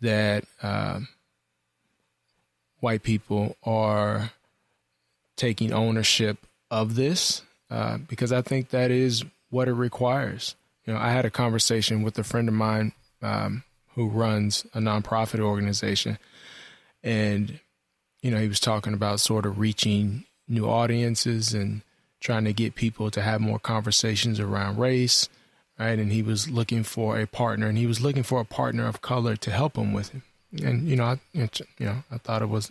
[0.00, 1.08] that um
[2.80, 4.30] white people are
[5.36, 10.56] taking ownership of this uh, because I think that is what it requires.
[10.84, 14.78] You know, I had a conversation with a friend of mine um, who runs a
[14.78, 16.18] nonprofit organization,
[17.02, 17.60] and
[18.22, 21.82] you know, he was talking about sort of reaching new audiences and
[22.20, 25.28] trying to get people to have more conversations around race,
[25.78, 25.98] right?
[25.98, 29.00] And he was looking for a partner, and he was looking for a partner of
[29.00, 30.22] color to help him with him
[30.62, 31.48] and you know, I, you
[31.80, 32.70] know, I thought it was,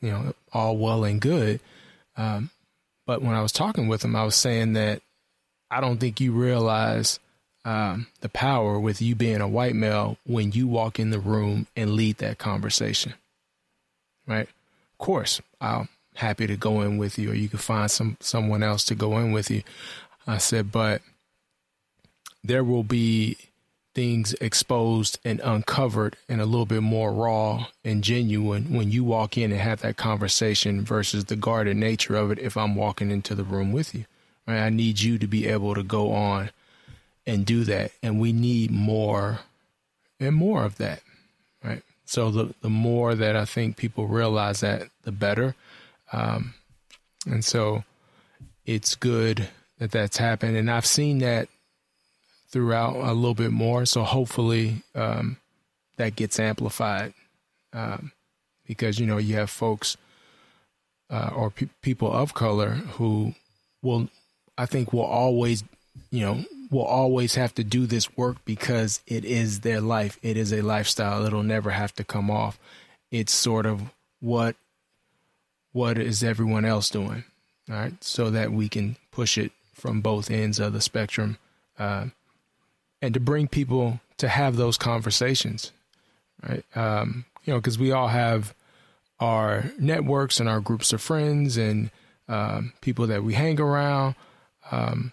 [0.00, 1.60] you know, all well and good.
[2.16, 2.50] Um,
[3.06, 5.02] but when I was talking with him, I was saying that
[5.70, 7.18] I don't think you realize
[7.64, 11.66] um, the power with you being a white male when you walk in the room
[11.76, 13.14] and lead that conversation.
[14.26, 14.48] Right?
[14.48, 18.62] Of course, I'm happy to go in with you, or you can find some someone
[18.62, 19.62] else to go in with you.
[20.26, 21.00] I said, but
[22.44, 23.36] there will be
[23.98, 29.36] things exposed and uncovered and a little bit more raw and genuine when you walk
[29.36, 33.34] in and have that conversation versus the guarded nature of it if I'm walking into
[33.34, 34.04] the room with you.
[34.46, 34.60] Right?
[34.60, 36.50] I need you to be able to go on
[37.26, 37.90] and do that.
[38.00, 39.40] And we need more
[40.20, 41.02] and more of that.
[41.64, 41.82] Right.
[42.04, 45.56] So the the more that I think people realize that, the better.
[46.12, 46.54] Um,
[47.26, 47.82] and so
[48.64, 49.48] it's good
[49.80, 50.56] that that's happened.
[50.56, 51.48] And I've seen that
[52.50, 53.84] throughout a little bit more.
[53.86, 55.36] So hopefully um,
[55.96, 57.14] that gets amplified
[57.72, 58.12] um,
[58.66, 59.96] because you know you have folks
[61.10, 63.34] uh, or pe- people of color who
[63.82, 64.08] will,
[64.56, 65.64] I think, will always,
[66.10, 70.18] you know, will always have to do this work because it is their life.
[70.22, 71.24] It is a lifestyle.
[71.24, 72.58] It'll never have to come off.
[73.10, 74.56] It's sort of what
[75.72, 77.24] what is everyone else doing,
[77.70, 81.38] all right, so that we can push it from both ends of the spectrum.
[81.78, 82.06] Uh,
[83.00, 85.72] and to bring people to have those conversations,
[86.46, 86.64] right?
[86.74, 88.54] Um, you know, because we all have
[89.20, 91.90] our networks and our groups of friends and
[92.28, 94.14] um, people that we hang around.
[94.70, 95.12] Um,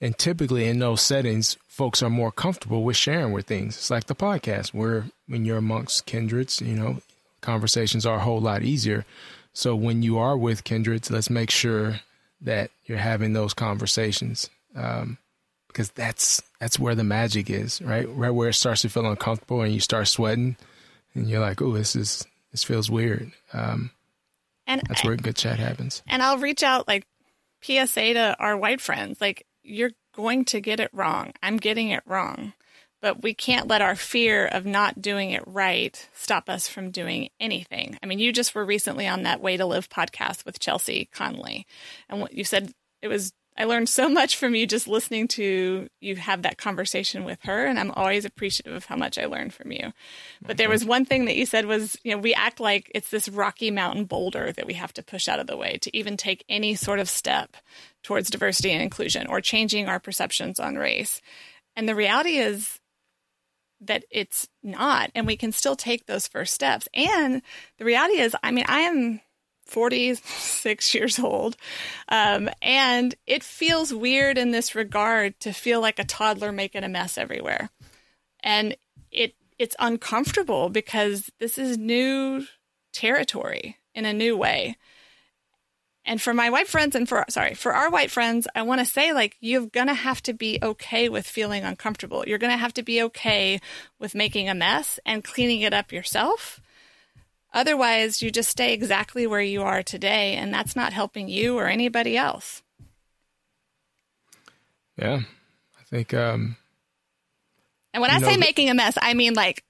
[0.00, 3.76] and typically in those settings, folks are more comfortable with sharing with things.
[3.76, 7.00] It's like the podcast, where when you're amongst kindreds, you know,
[7.40, 9.04] conversations are a whole lot easier.
[9.52, 12.00] So when you are with kindreds, let's make sure
[12.40, 14.50] that you're having those conversations.
[14.76, 15.18] Um,
[15.74, 18.08] because that's that's where the magic is, right?
[18.08, 20.56] Right where it starts to feel uncomfortable and you start sweating,
[21.14, 23.90] and you're like, "Oh, this is this feels weird." Um,
[24.66, 26.02] and that's I, where good chat happens.
[26.06, 27.06] And I'll reach out like
[27.62, 31.32] PSA to our white friends, like you're going to get it wrong.
[31.42, 32.52] I'm getting it wrong.
[33.02, 37.28] But we can't let our fear of not doing it right stop us from doing
[37.38, 37.98] anything.
[38.02, 41.66] I mean, you just were recently on that Way to Live podcast with Chelsea Conley.
[42.08, 45.88] And what you said, it was I learned so much from you just listening to
[46.00, 49.54] you have that conversation with her, and I'm always appreciative of how much I learned
[49.54, 49.92] from you.
[50.44, 53.10] But there was one thing that you said was, you know, we act like it's
[53.10, 56.16] this Rocky Mountain boulder that we have to push out of the way to even
[56.16, 57.56] take any sort of step
[58.02, 61.20] towards diversity and inclusion or changing our perceptions on race.
[61.76, 62.80] And the reality is
[63.80, 66.88] that it's not, and we can still take those first steps.
[66.92, 67.40] And
[67.78, 69.20] the reality is, I mean, I am
[69.66, 71.56] 46 years old.
[72.08, 76.88] Um, and it feels weird in this regard to feel like a toddler making a
[76.88, 77.70] mess everywhere.
[78.42, 78.76] And
[79.10, 82.44] it it's uncomfortable because this is new
[82.92, 84.76] territory in a new way.
[86.06, 88.84] And for my white friends and for sorry, for our white friends, I want to
[88.84, 92.24] say like you're going to have to be okay with feeling uncomfortable.
[92.26, 93.60] You're going to have to be okay
[93.98, 96.60] with making a mess and cleaning it up yourself
[97.54, 101.68] Otherwise, you just stay exactly where you are today, and that's not helping you or
[101.68, 102.62] anybody else.
[104.98, 105.20] Yeah,
[105.78, 106.12] I think.
[106.12, 106.56] Um,
[107.92, 109.62] and when I say making a mess, I mean like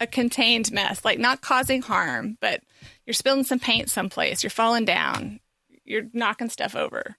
[0.00, 2.62] a contained mess, like not causing harm, but
[3.06, 5.40] you're spilling some paint someplace, you're falling down,
[5.84, 7.16] you're knocking stuff over.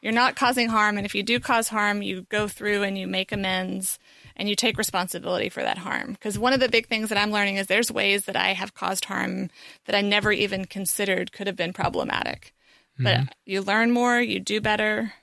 [0.00, 3.06] You're not causing harm, and if you do cause harm, you go through and you
[3.06, 4.00] make amends
[4.36, 6.12] and you take responsibility for that harm.
[6.12, 8.74] Because one of the big things that I'm learning is there's ways that I have
[8.74, 9.50] caused harm
[9.86, 12.54] that I never even considered could have been problematic.
[12.98, 13.04] Mm-hmm.
[13.04, 15.14] But you learn more, you do better.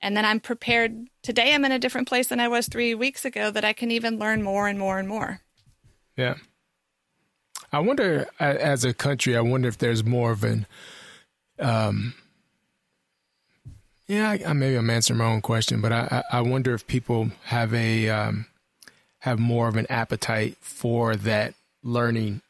[0.00, 1.08] And then I'm prepared.
[1.22, 3.90] Today, I'm in a different place than I was three weeks ago that I can
[3.90, 5.40] even learn more and more and more.
[6.16, 6.34] Yeah.
[7.72, 10.66] I wonder, as a country, I wonder if there's more of an,
[11.58, 12.14] um,
[14.06, 17.30] yeah, I, I, maybe I'm answering my own question, but I, I wonder if people
[17.44, 18.46] have a um,
[19.20, 22.42] have more of an appetite for that learning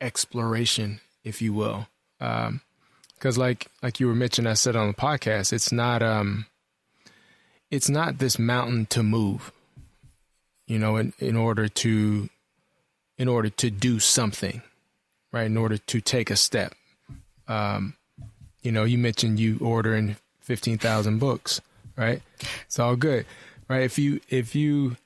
[0.00, 1.88] exploration, if you will.
[2.18, 6.46] Because, um, like like you were mentioning, I said on the podcast, it's not um,
[7.70, 9.50] it's not this mountain to move.
[10.68, 12.28] You know, in in order to
[13.18, 14.62] in order to do something,
[15.32, 15.46] right?
[15.46, 16.74] In order to take a step.
[17.48, 17.94] Um,
[18.62, 21.60] you know, you mentioned you ordering 15,000 books,
[21.96, 22.22] right?
[22.66, 23.26] It's all good,
[23.68, 23.82] right?
[23.82, 24.96] If you, if you,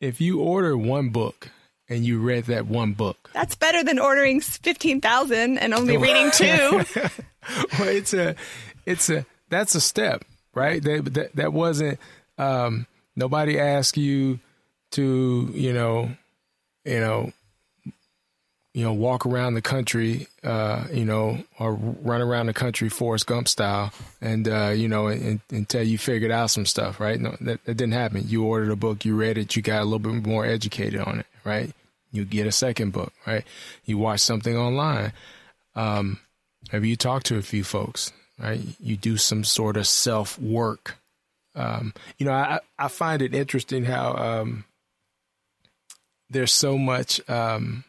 [0.00, 1.50] if you order one book
[1.88, 6.84] and you read that one book, that's better than ordering 15,000 and only reading two.
[7.78, 8.34] well, it's a,
[8.84, 10.82] it's a, that's a step, right?
[10.82, 11.98] That, that, that wasn't,
[12.36, 14.40] um, nobody asked you
[14.92, 16.10] to, you know,
[16.84, 17.32] you know,
[18.74, 23.24] you know, walk around the country, uh, you know, or run around the country Forrest
[23.24, 27.20] Gump style, and uh, you know, and, until you figured out some stuff, right?
[27.20, 28.24] No, that, that didn't happen.
[28.26, 31.20] You ordered a book, you read it, you got a little bit more educated on
[31.20, 31.72] it, right?
[32.10, 33.44] You get a second book, right?
[33.84, 35.12] You watch something online.
[35.76, 36.18] Um,
[36.72, 38.60] maybe you talk to a few folks, right?
[38.80, 40.96] You do some sort of self work.
[41.54, 44.64] Um, you know, I I find it interesting how um,
[46.28, 47.20] there's so much.
[47.30, 47.84] Um,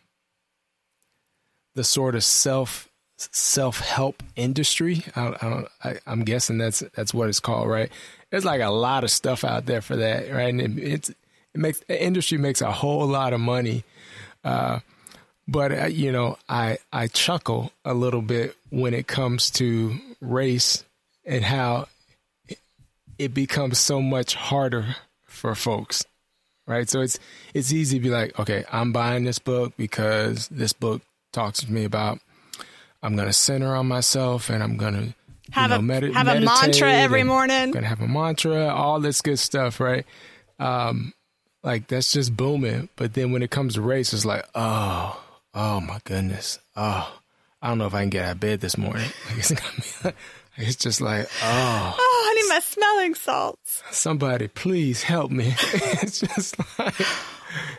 [1.75, 5.03] the sort of self self help industry.
[5.15, 5.67] I,
[6.05, 7.91] am guessing that's that's what it's called, right?
[8.29, 10.53] There's like a lot of stuff out there for that, right?
[10.53, 11.15] And it, it
[11.53, 13.83] makes the industry makes a whole lot of money.
[14.43, 14.79] Uh,
[15.47, 20.83] but uh, you know, I I chuckle a little bit when it comes to race
[21.25, 21.87] and how
[22.47, 22.59] it,
[23.17, 26.05] it becomes so much harder for folks
[26.67, 26.89] right?
[26.89, 27.19] So it's
[27.53, 31.03] it's easy to be like, okay, I'm buying this book because this book
[31.35, 32.19] talks to me about
[33.03, 35.15] I'm going to center on myself and I'm going to
[35.51, 37.55] have you know, a med- have a mantra every morning.
[37.55, 40.05] I'm going to have a mantra, all this good stuff, right?
[40.57, 41.13] Um,
[41.61, 42.89] like that's just booming.
[42.95, 45.21] But then when it comes to race, it's like, oh,
[45.53, 47.13] oh my goodness, oh,
[47.61, 49.09] I don't know if I can get out of bed this morning.
[50.57, 53.83] it's just like, oh, oh, I need my smelling salts.
[53.91, 55.53] Somebody, please help me.
[55.73, 56.95] it's just like.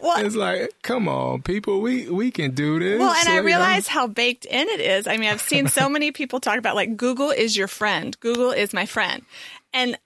[0.01, 2.99] Well, it's like, come on, people, we we can do this.
[2.99, 3.95] Well, and so, I realize know.
[3.95, 5.07] how baked in it is.
[5.07, 8.19] I mean, I've seen so many people talk about like Google is your friend.
[8.21, 9.25] Google is my friend,
[9.73, 9.99] and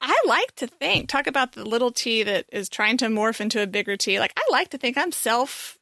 [0.00, 3.62] I like to think talk about the little T that is trying to morph into
[3.62, 4.18] a bigger T.
[4.18, 5.78] Like I like to think I'm self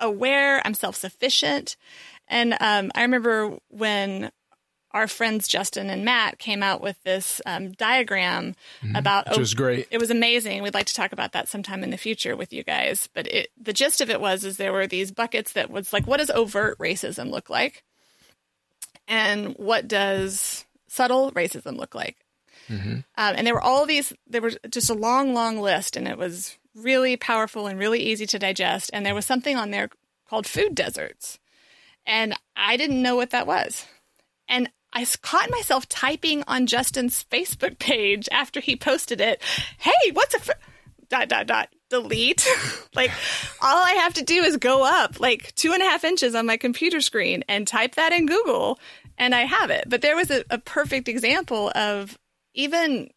[0.00, 1.76] aware, I'm self sufficient,
[2.26, 4.30] and um, I remember when
[4.92, 8.96] our friends Justin and Matt came out with this um, diagram mm-hmm.
[8.96, 9.28] about.
[9.28, 9.86] Which was great.
[9.90, 10.62] It was amazing.
[10.62, 13.08] We'd like to talk about that sometime in the future with you guys.
[13.12, 16.06] But it, the gist of it was, is there were these buckets that was like,
[16.06, 17.84] what does overt racism look like,
[19.06, 22.16] and what does subtle racism look like?
[22.68, 22.92] Mm-hmm.
[22.92, 24.12] Um, and there were all these.
[24.26, 28.26] There was just a long, long list, and it was really powerful and really easy
[28.26, 28.90] to digest.
[28.92, 29.90] And there was something on there
[30.28, 31.38] called food deserts,
[32.06, 33.86] and I didn't know what that was.
[34.48, 39.42] And I caught myself typing on Justin's Facebook page after he posted it.
[39.78, 40.52] Hey, what's a fr-?
[41.08, 42.46] dot dot dot delete?
[42.94, 43.10] like
[43.60, 46.46] all I have to do is go up like two and a half inches on
[46.46, 48.78] my computer screen and type that in Google,
[49.16, 49.84] and I have it.
[49.88, 52.18] But there was a, a perfect example of
[52.54, 53.10] even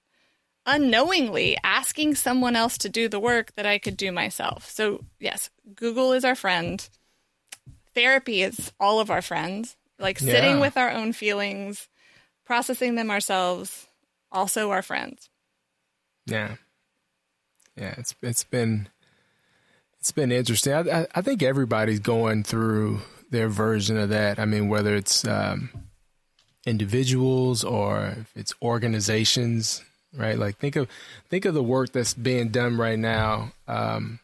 [0.66, 4.70] unknowingly asking someone else to do the work that I could do myself.
[4.70, 6.88] So yes, Google is our friend.
[7.94, 10.62] Therapy is all of our friends like sitting yeah.
[10.62, 11.88] with our own feelings,
[12.46, 13.88] processing them ourselves,
[14.32, 15.30] also our friends.
[16.26, 16.56] Yeah.
[17.76, 18.90] Yeah, it's it's been
[20.00, 20.74] it's been interesting.
[20.74, 24.40] I, I, I think everybody's going through their version of that.
[24.40, 25.70] I mean, whether it's um,
[26.66, 29.84] individuals or if it's organizations,
[30.16, 30.38] right?
[30.38, 30.90] Like think of
[31.30, 33.54] think of the work that's being done right now.
[33.68, 34.20] Um,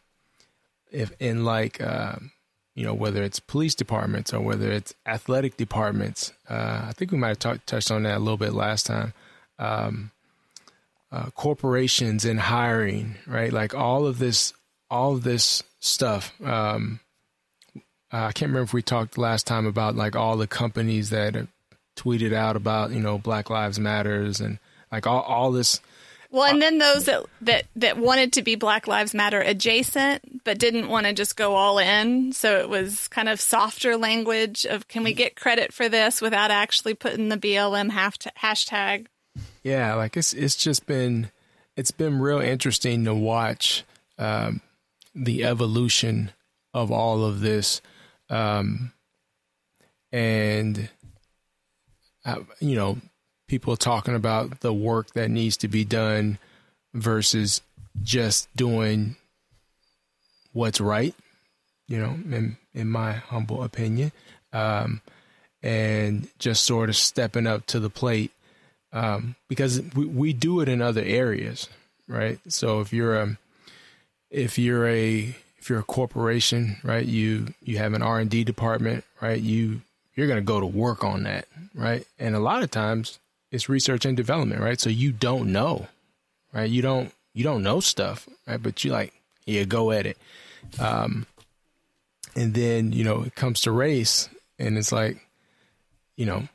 [0.90, 2.32] if in like um,
[2.78, 6.32] you know, whether it's police departments or whether it's athletic departments.
[6.48, 9.14] Uh, I think we might have talk, touched on that a little bit last time.
[9.58, 10.12] Um,
[11.10, 13.52] uh, corporations and hiring, right?
[13.52, 14.52] Like all of this,
[14.88, 16.32] all of this stuff.
[16.40, 17.00] Um,
[18.12, 21.34] I can't remember if we talked last time about like all the companies that
[21.96, 24.60] tweeted out about you know Black Lives Matters and
[24.92, 25.80] like all all this
[26.30, 30.58] well, and then those that, that that wanted to be Black Lives Matter adjacent, but
[30.58, 32.32] didn't want to just go all in.
[32.32, 36.50] So it was kind of softer language of can we get credit for this without
[36.50, 39.06] actually putting the BLM half hashtag.
[39.62, 41.30] Yeah, like it's it's just been
[41.76, 43.84] it's been real interesting to watch
[44.18, 44.60] um,
[45.14, 46.32] the evolution
[46.74, 47.80] of all of this,
[48.28, 48.92] um,
[50.12, 50.90] and
[52.26, 52.98] uh, you know
[53.48, 56.38] people talking about the work that needs to be done
[56.94, 57.60] versus
[58.02, 59.16] just doing
[60.52, 61.14] what's right,
[61.88, 64.12] you know, in, in my humble opinion,
[64.52, 65.00] um,
[65.62, 68.30] and just sort of stepping up to the plate
[68.92, 71.68] um, because we, we do it in other areas,
[72.06, 72.38] right?
[72.48, 73.38] So if you're a
[74.30, 78.44] if you're a if you're a corporation, right, you you have an R and D
[78.44, 79.40] department, right?
[79.40, 79.82] You
[80.14, 82.06] you're going to go to work on that, right?
[82.18, 83.18] And a lot of times
[83.50, 84.80] it's research and development, right?
[84.80, 85.88] So you don't know,
[86.52, 86.68] right?
[86.68, 88.62] You don't you don't know stuff, right?
[88.62, 89.12] But you like,
[89.46, 90.18] yeah, go at it.
[90.78, 91.26] Um,
[92.34, 95.26] and then you know it comes to race, and it's like,
[96.16, 96.48] you know,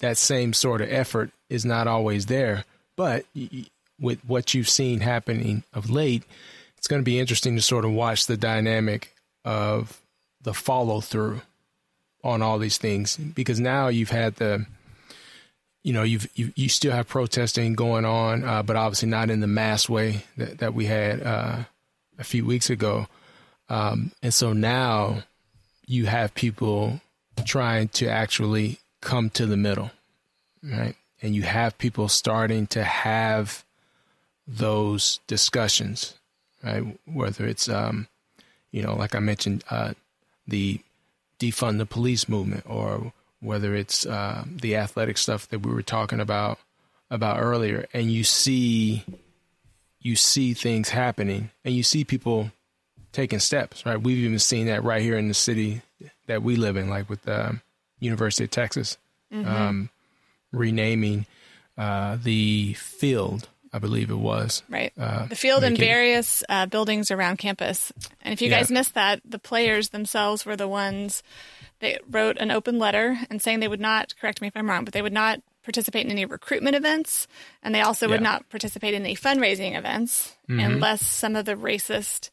[0.00, 2.64] that same sort of effort is not always there.
[2.96, 3.26] But
[4.00, 6.24] with what you've seen happening of late,
[6.78, 10.00] it's going to be interesting to sort of watch the dynamic of
[10.42, 11.42] the follow through
[12.24, 14.66] on all these things because now you've had the
[15.86, 19.38] you know, you've, you, you still have protesting going on, uh, but obviously not in
[19.38, 21.62] the mass way that, that we had uh,
[22.18, 23.06] a few weeks ago.
[23.68, 25.22] Um, and so now
[25.86, 27.00] you have people
[27.44, 29.92] trying to actually come to the middle,
[30.60, 30.96] right?
[31.22, 33.64] And you have people starting to have
[34.44, 36.16] those discussions,
[36.64, 36.98] right?
[37.04, 38.08] Whether it's, um,
[38.72, 39.94] you know, like I mentioned, uh,
[40.48, 40.80] the
[41.38, 46.20] defund the police movement or whether it's uh, the athletic stuff that we were talking
[46.20, 46.58] about
[47.10, 49.04] about earlier, and you see
[50.00, 52.50] you see things happening, and you see people
[53.12, 53.86] taking steps.
[53.86, 55.82] Right, we've even seen that right here in the city
[56.26, 57.60] that we live in, like with the um,
[58.00, 58.98] University of Texas
[59.32, 59.48] mm-hmm.
[59.48, 59.90] um,
[60.52, 61.26] renaming
[61.78, 63.48] uh, the field.
[63.72, 64.92] I believe it was right.
[64.98, 67.92] Uh, the field and various uh, buildings around campus.
[68.22, 68.58] And if you yeah.
[68.58, 71.22] guys missed that, the players themselves were the ones
[71.80, 74.84] they wrote an open letter and saying they would not, correct me if I'm wrong,
[74.84, 77.26] but they would not participate in any recruitment events.
[77.62, 78.12] And they also yeah.
[78.12, 80.60] would not participate in any fundraising events mm-hmm.
[80.60, 82.30] unless some of the racist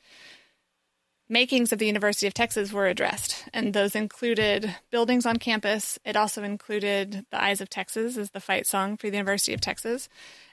[1.29, 3.45] makings of the University of Texas were addressed.
[3.53, 5.97] And those included buildings on campus.
[6.05, 9.61] It also included The Eyes of Texas as the fight song for the University of
[9.61, 10.09] Texas.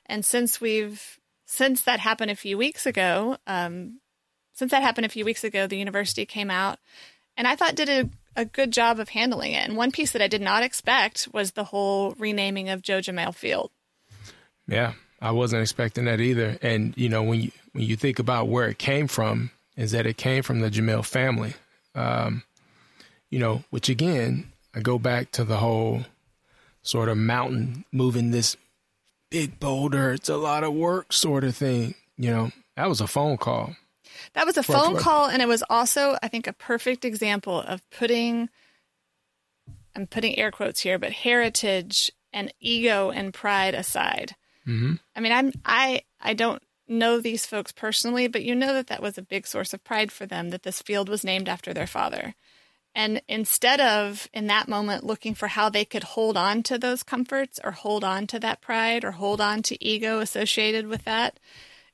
[0.06, 4.00] And since we've since that happened a few weeks ago, um,
[4.52, 6.78] since that happened a few weeks ago, the university came out
[7.36, 9.68] and I thought did a a good job of handling it.
[9.68, 13.34] And one piece that I did not expect was the whole renaming of Joe Jamail
[13.34, 13.70] Field.
[14.66, 16.58] Yeah, I wasn't expecting that either.
[16.62, 20.06] And you know, when you when you think about where it came from, is that
[20.06, 21.54] it came from the Jamail family.
[21.94, 22.44] Um,
[23.30, 26.04] you know, which again, I go back to the whole
[26.82, 28.56] sort of mountain, moving this
[29.30, 30.12] big boulder.
[30.12, 31.94] It's a lot of work, sort of thing.
[32.16, 33.76] You know, that was a phone call.
[34.34, 37.88] That was a phone call, and it was also, I think, a perfect example of
[37.90, 38.48] putting.
[39.96, 44.36] I'm putting air quotes here, but heritage and ego and pride aside.
[44.66, 44.94] Mm-hmm.
[45.16, 49.02] I mean, I'm I I don't know these folks personally, but you know that that
[49.02, 51.86] was a big source of pride for them that this field was named after their
[51.86, 52.34] father.
[52.94, 57.04] And instead of in that moment looking for how they could hold on to those
[57.04, 61.38] comforts or hold on to that pride or hold on to ego associated with that,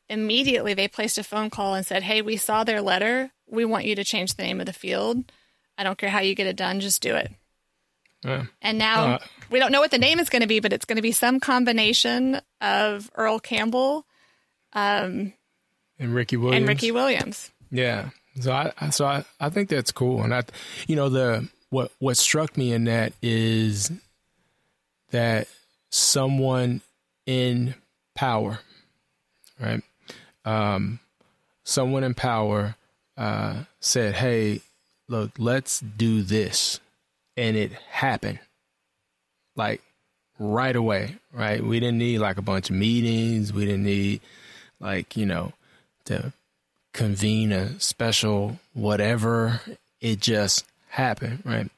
[0.08, 3.30] immediately they placed a phone call and said, Hey, we saw their letter.
[3.48, 5.30] We want you to change the name of the field.
[5.78, 7.30] I don't care how you get it done, just do it.
[8.24, 8.44] Yeah.
[8.62, 9.18] And now Uh,
[9.50, 11.12] we don't know what the name is going to be, but it's going to be
[11.12, 14.06] some combination of Earl Campbell
[14.72, 15.32] um,
[15.98, 16.56] And Ricky Williams.
[16.60, 17.50] and Ricky Williams.
[17.70, 18.10] Yeah.
[18.40, 20.22] So I I- so I, I think that's cool.
[20.22, 20.44] And I
[20.88, 23.90] you know the what what struck me in that is
[25.10, 25.48] that
[25.90, 26.80] someone
[27.26, 27.74] in
[28.14, 28.58] power,
[29.60, 29.82] right?
[30.46, 31.00] Um
[31.64, 32.76] someone in power
[33.18, 34.62] uh said, "Hey,
[35.08, 36.80] look, let's do this."
[37.36, 38.38] And it happened.
[39.56, 39.82] Like
[40.38, 41.62] right away, right?
[41.62, 43.52] We didn't need like a bunch of meetings.
[43.52, 44.20] We didn't need
[44.80, 45.52] like, you know,
[46.04, 46.32] to
[46.92, 49.60] convene a special whatever.
[50.00, 51.70] It just happened, right?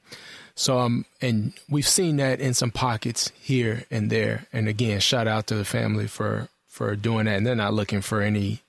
[0.55, 4.47] So um and we've seen that in some pockets here and there.
[4.53, 6.49] And again, shout out to the family for
[6.79, 7.37] for doing that.
[7.37, 8.62] And they're not looking for any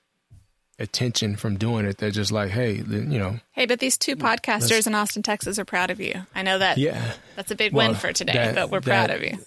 [0.80, 1.98] attention from doing it.
[2.00, 5.66] They're just like, hey, you know, Hey, but these two podcasters in Austin, Texas are
[5.66, 6.24] proud of you.
[6.34, 9.12] I know that yeah, that's a big Well, win for today, that- but we're proud
[9.12, 9.38] of you.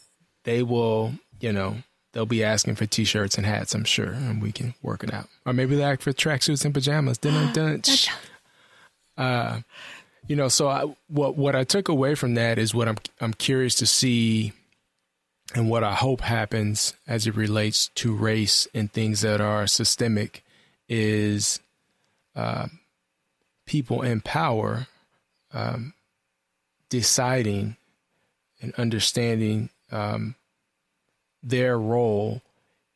[0.44, 1.76] they will, you know,
[2.12, 5.28] they'll be asking for t-shirts and hats, I'm sure, and we can work it out.
[5.46, 7.18] Or maybe they ask for tracksuits and pajamas.
[7.18, 7.94] Dun, dun, dun.
[9.18, 9.60] Uh,
[10.26, 13.34] you know, so I, what what I took away from that is what I'm I'm
[13.34, 14.52] curious to see,
[15.54, 20.44] and what I hope happens as it relates to race and things that are systemic,
[20.88, 21.60] is
[22.34, 22.68] uh,
[23.66, 24.86] people in power
[25.52, 25.94] um,
[26.88, 27.76] deciding
[28.60, 30.34] and understanding um,
[31.42, 32.42] their role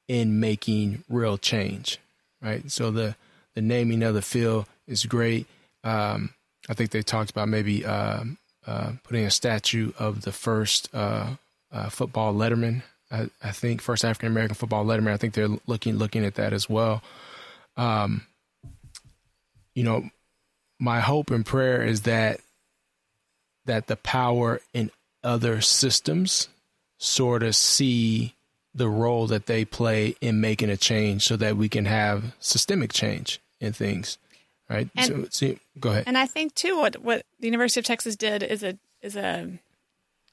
[0.09, 1.98] in making real change,
[2.40, 2.70] right?
[2.70, 3.16] So the
[3.54, 5.46] the naming of the field is great.
[5.82, 6.34] Um,
[6.68, 11.36] I think they talked about maybe um, uh, putting a statue of the first uh,
[11.76, 12.82] uh, football letterman.
[13.10, 15.12] I, I think first African American football letterman.
[15.12, 17.02] I think they're looking looking at that as well.
[17.76, 18.26] Um,
[19.74, 20.08] you know,
[20.80, 22.40] my hope and prayer is that
[23.66, 24.90] that the power in
[25.22, 26.48] other systems
[26.98, 28.34] sort of see
[28.74, 32.92] the role that they play in making a change so that we can have systemic
[32.92, 34.18] change in things
[34.68, 37.84] right And- so, so go ahead And I think too, what what the University of
[37.86, 39.50] Texas did is a is a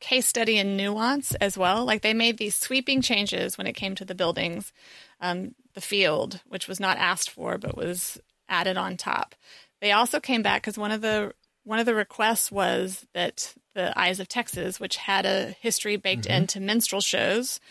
[0.03, 1.85] case study in nuance as well.
[1.85, 4.73] Like they made these sweeping changes when it came to the buildings,
[5.21, 9.33] um, the field, which was not asked for but was added on top.
[9.79, 11.33] They also came back because one of the
[11.63, 16.25] one of the requests was that the Eyes of Texas, which had a history baked
[16.25, 17.61] into minstrel shows,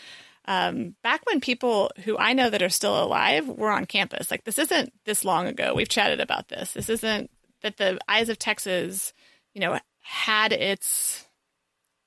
[0.45, 4.31] um, back when people who I know that are still alive were on campus.
[4.31, 5.75] Like this isn't this long ago.
[5.75, 6.73] We've chatted about this.
[6.73, 7.29] This isn't
[7.61, 9.13] that the Eyes of Texas,
[9.53, 11.25] you know, had its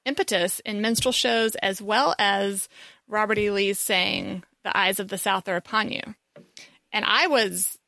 [0.07, 2.69] impetus in minstrel shows as well as
[3.09, 3.51] Robert E.
[3.51, 6.15] Lee's saying, "The eyes of the South are upon you."
[6.93, 7.79] And I was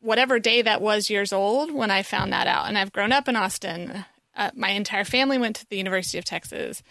[0.00, 2.68] whatever day that was years old when I found that out.
[2.68, 4.04] And I've grown up in Austin.
[4.34, 6.82] Uh, my entire family went to the University of Texas.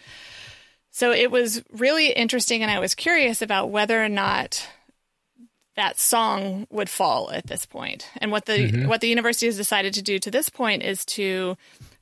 [0.90, 4.68] So it was really interesting, and I was curious about whether or not
[5.76, 8.08] that song would fall at this point.
[8.16, 11.56] And what the what the university has decided to do to this point is to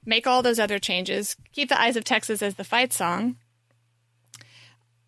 [0.06, 3.36] make all those other changes, keep the Eyes of Texas as the fight song,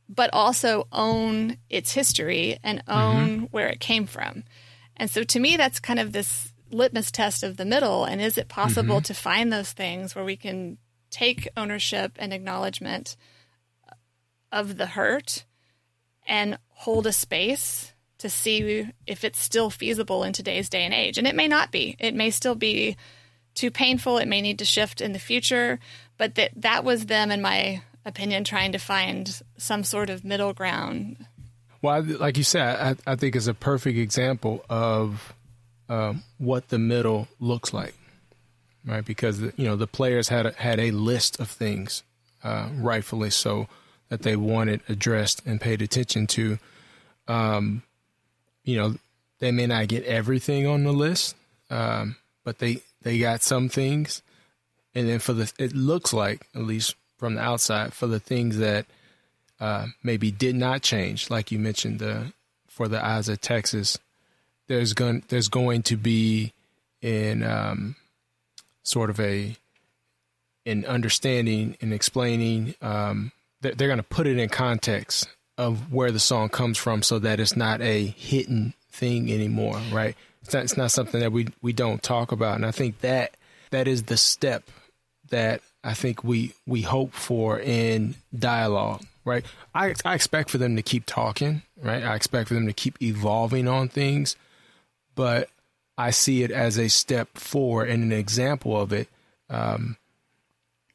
[0.09, 2.93] but also own its history and mm-hmm.
[2.93, 4.45] own where it came from.
[4.97, 8.05] And so to me, that's kind of this litmus test of the middle.
[8.05, 9.05] And is it possible mm-hmm.
[9.05, 10.79] to find those things where we can
[11.11, 13.17] take ownership and acknowledgement
[14.51, 15.45] of the hurt
[16.27, 21.19] and hold a space to see if it's still feasible in today's day and age.
[21.19, 21.97] And it may not be.
[21.99, 22.97] It may still be
[23.59, 24.19] too painful.
[24.19, 25.79] It may need to shift in the future.
[26.17, 30.53] But that that was them, in my opinion, trying to find some sort of middle
[30.53, 31.27] ground.
[31.81, 35.33] Well, like you said, I, I think it's a perfect example of
[35.89, 37.95] um, what the middle looks like,
[38.85, 39.05] right?
[39.05, 42.03] Because you know the players had a, had a list of things,
[42.43, 43.69] uh, rightfully so,
[44.09, 46.59] that they wanted addressed and paid attention to.
[47.29, 47.83] Um,
[48.65, 48.97] you know,
[49.39, 51.37] they may not get everything on the list,
[51.71, 54.23] um, but they they got some things,
[54.95, 58.59] and then for the it looks like at least from the outside for the things
[58.59, 58.87] that
[59.61, 62.33] uh, maybe did not change, like you mentioned, the
[62.69, 63.99] for the eyes of Texas,
[64.69, 66.53] there's going there's going to be
[67.03, 67.97] in um,
[68.83, 69.57] sort of a
[70.65, 72.75] in understanding and explaining.
[72.81, 77.03] Um, they're, they're going to put it in context of where the song comes from,
[77.03, 80.15] so that it's not a hidden thing anymore, right?
[80.49, 83.35] It's not, it's not something that we we don't talk about, and I think that
[83.69, 84.71] that is the step
[85.29, 89.45] that I think we we hope for in dialogue, right?
[89.75, 92.03] I I expect for them to keep talking, right?
[92.03, 94.37] I expect for them to keep evolving on things,
[95.15, 95.51] but
[95.99, 99.09] I see it as a step forward and an example of it.
[99.51, 99.99] Um,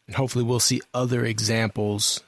[0.08, 2.22] and hopefully, we'll see other examples,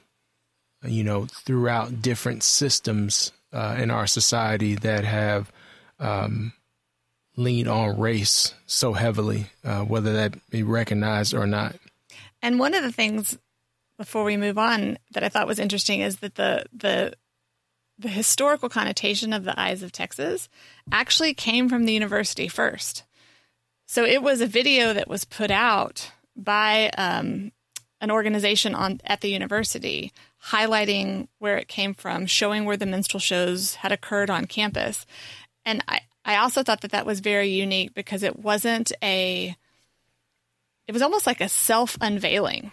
[0.84, 5.50] you know, throughout different systems uh, in our society that have
[5.98, 6.52] um,
[7.36, 11.76] leaned on race so heavily, uh, whether that be recognized or not.
[12.42, 13.38] And one of the things
[13.98, 17.14] before we move on that I thought was interesting is that the the
[17.98, 20.50] the historical connotation of the Eyes of Texas
[20.92, 23.04] actually came from the university first.
[23.86, 27.52] So it was a video that was put out by um,
[28.00, 30.12] an organization on at the university,
[30.48, 35.06] highlighting where it came from, showing where the minstrel shows had occurred on campus,
[35.64, 39.56] and I I also thought that that was very unique because it wasn't a
[40.88, 42.72] it was almost like a self unveiling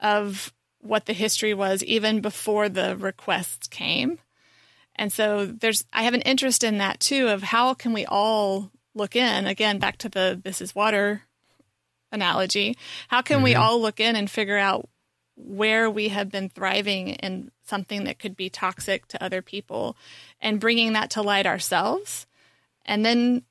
[0.00, 4.18] of what the history was even before the requests came.
[4.94, 8.70] And so there's I have an interest in that too of how can we all
[8.94, 11.22] look in again back to the this is water
[12.12, 12.76] analogy.
[13.08, 13.44] How can mm-hmm.
[13.44, 14.90] we all look in and figure out
[15.36, 19.96] where we have been thriving in something that could be toxic to other people
[20.38, 22.26] and bringing that to light ourselves
[22.84, 23.42] and then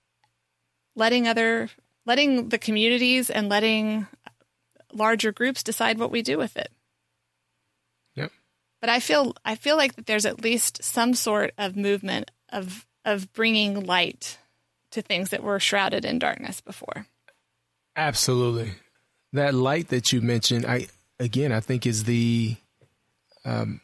[0.95, 1.69] letting other
[2.05, 4.07] letting the communities and letting
[4.93, 6.71] larger groups decide what we do with it.
[8.15, 8.31] Yep.
[8.79, 12.85] But I feel I feel like that there's at least some sort of movement of
[13.05, 14.37] of bringing light
[14.91, 17.07] to things that were shrouded in darkness before.
[17.95, 18.73] Absolutely.
[19.33, 20.87] That light that you mentioned, I
[21.19, 22.55] again, I think is the
[23.45, 23.81] um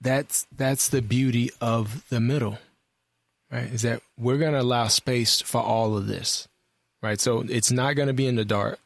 [0.00, 2.58] that's that's the beauty of the middle.
[3.50, 3.72] Right?
[3.72, 6.48] Is that we're going to allow space for all of this
[7.02, 7.20] right?
[7.20, 8.78] So it's not going to be in the dark,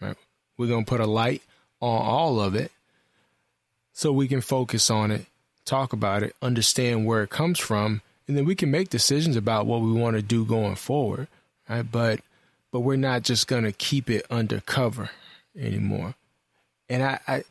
[0.00, 0.16] right?
[0.56, 1.42] We're going to put a light
[1.80, 2.72] on all of it
[3.92, 5.26] so we can focus on it,
[5.64, 9.66] talk about it, understand where it comes from, and then we can make decisions about
[9.66, 11.28] what we want to do going forward,
[11.68, 11.90] right?
[11.90, 12.20] But
[12.70, 15.08] but we're not just going to keep it undercover
[15.56, 16.14] anymore.
[16.90, 17.44] And I, I,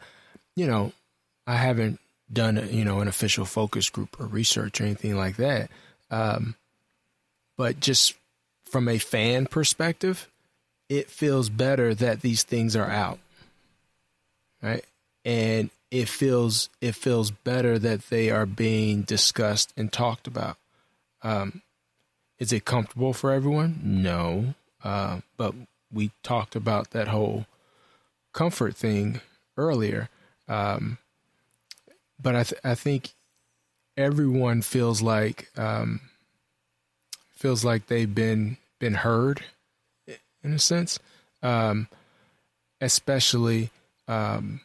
[0.56, 0.92] you know,
[1.48, 2.00] I haven't
[2.32, 5.72] done you know an official focus group or research or anything like that.
[6.10, 6.56] Um,
[7.58, 8.16] but just
[8.66, 10.28] from a fan perspective,
[10.90, 13.20] it feels better that these things are out.
[14.62, 14.86] Right?
[15.26, 20.58] And it feels it feels better that they are being discussed and talked about.
[21.24, 21.62] Um,
[22.40, 23.80] is it comfortable for everyone?
[23.84, 24.54] No.
[24.84, 25.56] Uh, but
[25.92, 27.46] we talked about that whole
[28.34, 29.22] comfort thing
[29.58, 30.10] earlier.
[30.48, 30.98] Um,
[32.22, 33.14] but I, th- I think
[33.98, 36.00] everyone feels like um,
[37.32, 39.44] feels like they've been been heard
[40.44, 41.00] in a sense,
[41.42, 41.88] um,
[42.80, 43.72] especially
[44.08, 44.62] um,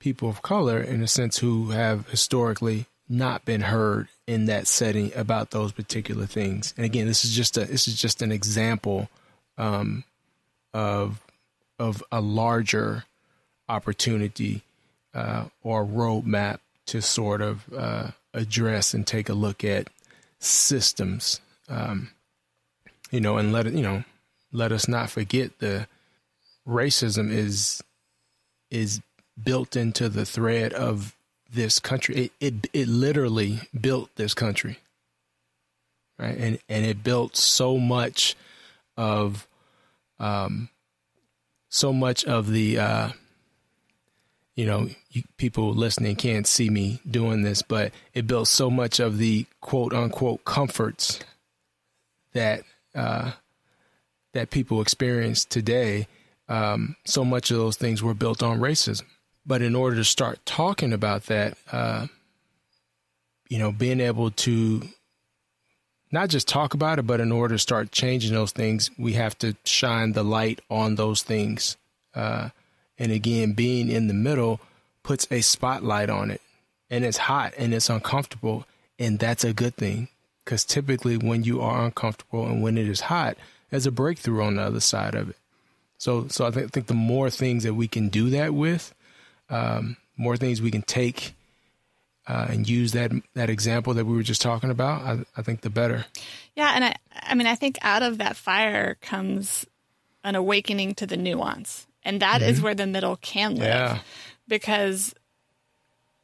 [0.00, 5.12] people of color in a sense who have historically not been heard in that setting
[5.14, 6.74] about those particular things.
[6.76, 9.08] And again, this is just a this is just an example
[9.56, 10.04] um,
[10.72, 11.20] of
[11.78, 13.04] of a larger
[13.68, 14.62] opportunity
[15.14, 19.88] uh, or roadmap to sort of uh, address and take a look at
[20.38, 22.10] systems, um,
[23.10, 24.04] you know, and let it, you know,
[24.52, 25.86] let us not forget the
[26.66, 27.82] racism is
[28.70, 29.00] is
[29.42, 31.14] built into the thread of
[31.50, 32.16] this country.
[32.16, 34.78] It it, it literally built this country,
[36.18, 36.36] right?
[36.36, 38.36] And and it built so much
[38.96, 39.48] of,
[40.20, 40.68] um,
[41.68, 43.08] so much of the uh,
[44.54, 49.00] you know, you, people listening can't see me doing this, but it built so much
[49.00, 51.20] of the quote unquote comforts
[52.32, 52.62] that
[52.94, 53.32] uh,
[54.32, 56.06] that people experience today.
[56.48, 59.04] Um, so much of those things were built on racism.
[59.46, 62.06] But in order to start talking about that, uh,
[63.48, 64.82] you know, being able to
[66.10, 69.36] not just talk about it, but in order to start changing those things, we have
[69.38, 71.76] to shine the light on those things.
[72.14, 72.50] Uh,
[72.98, 74.60] and again, being in the middle
[75.02, 76.40] puts a spotlight on it.
[76.90, 78.66] And it's hot and it's uncomfortable.
[78.98, 80.08] And that's a good thing.
[80.44, 83.36] Because typically, when you are uncomfortable and when it is hot,
[83.70, 85.36] there's a breakthrough on the other side of it.
[85.98, 88.94] So, so I think, think the more things that we can do that with,
[89.48, 91.34] um, more things we can take
[92.26, 95.62] uh, and use that that example that we were just talking about, I, I think
[95.62, 96.06] the better.
[96.54, 99.66] Yeah, and I, I mean, I think out of that fire comes
[100.22, 102.50] an awakening to the nuance, and that mm-hmm.
[102.50, 103.98] is where the middle can live, yeah.
[104.46, 105.14] because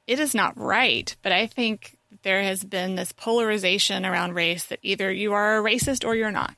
[0.07, 1.15] it is not right.
[1.23, 5.63] But I think there has been this polarization around race that either you are a
[5.63, 6.55] racist or you're not.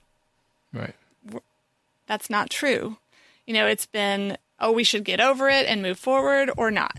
[0.73, 0.95] Right.
[2.07, 2.97] That's not true.
[3.47, 6.99] You know, it's been, oh, we should get over it and move forward or not.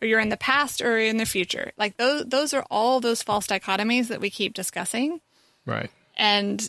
[0.00, 1.72] Or you're in the past or in the future.
[1.78, 5.20] Like those those are all those false dichotomies that we keep discussing.
[5.64, 5.90] Right.
[6.16, 6.68] And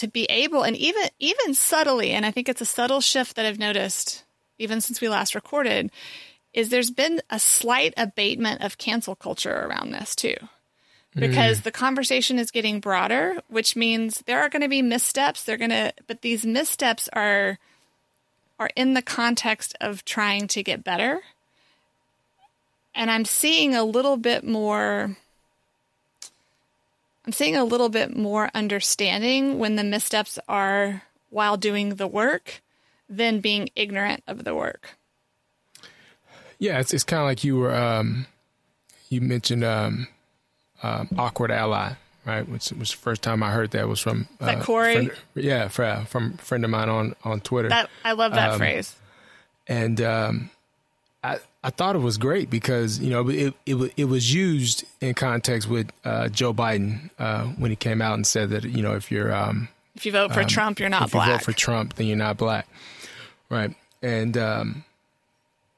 [0.00, 3.46] to be able and even even subtly, and I think it's a subtle shift that
[3.46, 4.24] I've noticed
[4.60, 5.90] even since we last recorded,
[6.52, 10.36] is there's been a slight abatement of cancel culture around this too.
[11.16, 11.62] Because mm.
[11.64, 15.42] the conversation is getting broader, which means there are going to be missteps.
[15.42, 17.58] They're going to, but these missteps are
[18.60, 21.20] are in the context of trying to get better.
[22.94, 25.16] And I'm seeing a little bit more
[27.30, 32.60] I'm seeing a little bit more understanding when the missteps are while doing the work
[33.08, 34.96] than being ignorant of the work.
[36.58, 38.26] Yeah, it's it's kind of like you were um,
[39.10, 40.08] you mentioned um,
[40.82, 41.92] um, awkward ally,
[42.26, 42.48] right?
[42.48, 44.94] Which was the first time I heard that was from uh, that Corey.
[44.94, 47.68] Friend, yeah, from a friend of mine on on Twitter.
[47.68, 48.96] That I love that um, phrase.
[49.68, 50.50] And um,
[51.22, 55.14] I I thought it was great because you know it it it was used in
[55.14, 58.94] context with uh, Joe Biden uh, when he came out and said that you know
[58.94, 61.26] if you're um, if you vote for um, Trump you're not if black.
[61.26, 62.66] you vote for Trump then you're not black,
[63.50, 63.74] right?
[64.02, 64.84] And um,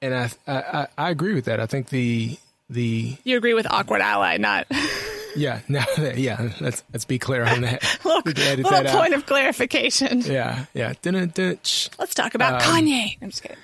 [0.01, 1.59] and I, I I agree with that.
[1.59, 2.39] I think the
[2.70, 4.66] the you agree with awkward ally, not.
[5.37, 5.61] yeah,
[6.14, 7.83] yeah, let's let's be clear on that.
[8.05, 9.18] little little that point out.
[9.18, 10.20] of clarification.
[10.20, 10.93] Yeah, yeah.
[11.05, 13.18] Let's talk about um, Kanye.
[13.20, 13.57] I'm just kidding.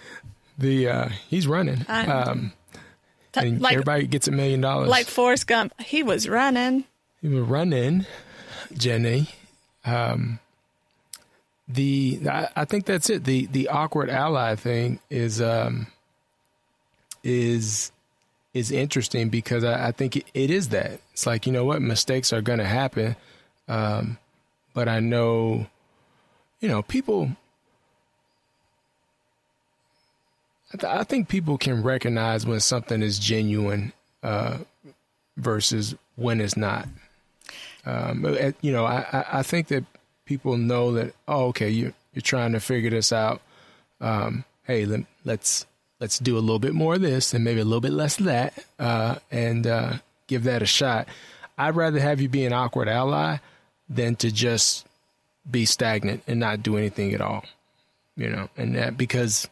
[0.58, 1.84] The uh, he's running.
[1.88, 2.52] Um,
[3.34, 4.88] and like, everybody gets a million dollars.
[4.88, 6.84] Like Forrest Gump, he was running.
[7.20, 8.06] He was running,
[8.72, 9.28] Jenny.
[9.84, 10.40] Um,
[11.68, 13.24] the I, I, think that's it.
[13.24, 15.88] The the awkward ally thing is um,
[17.22, 17.92] is
[18.54, 21.00] is interesting because I, I think it, it is that.
[21.12, 23.16] It's like you know what mistakes are going to happen,
[23.68, 24.18] um,
[24.74, 25.66] but I know,
[26.60, 27.32] you know, people.
[30.72, 33.92] I, th- I think people can recognize when something is genuine
[34.22, 34.58] uh,
[35.36, 36.88] versus when it's not.
[37.86, 39.84] Um, but, you know, I, I think that
[40.26, 41.14] people know that.
[41.26, 43.40] Oh, okay, you you're trying to figure this out.
[44.00, 45.64] Um, hey, let, let's
[46.00, 48.26] let's do a little bit more of this and maybe a little bit less of
[48.26, 49.94] that, uh, and uh,
[50.26, 51.08] give that a shot.
[51.56, 53.38] I'd rather have you be an awkward ally
[53.88, 54.86] than to just
[55.50, 57.44] be stagnant and not do anything at all.
[58.16, 59.48] You know, and that because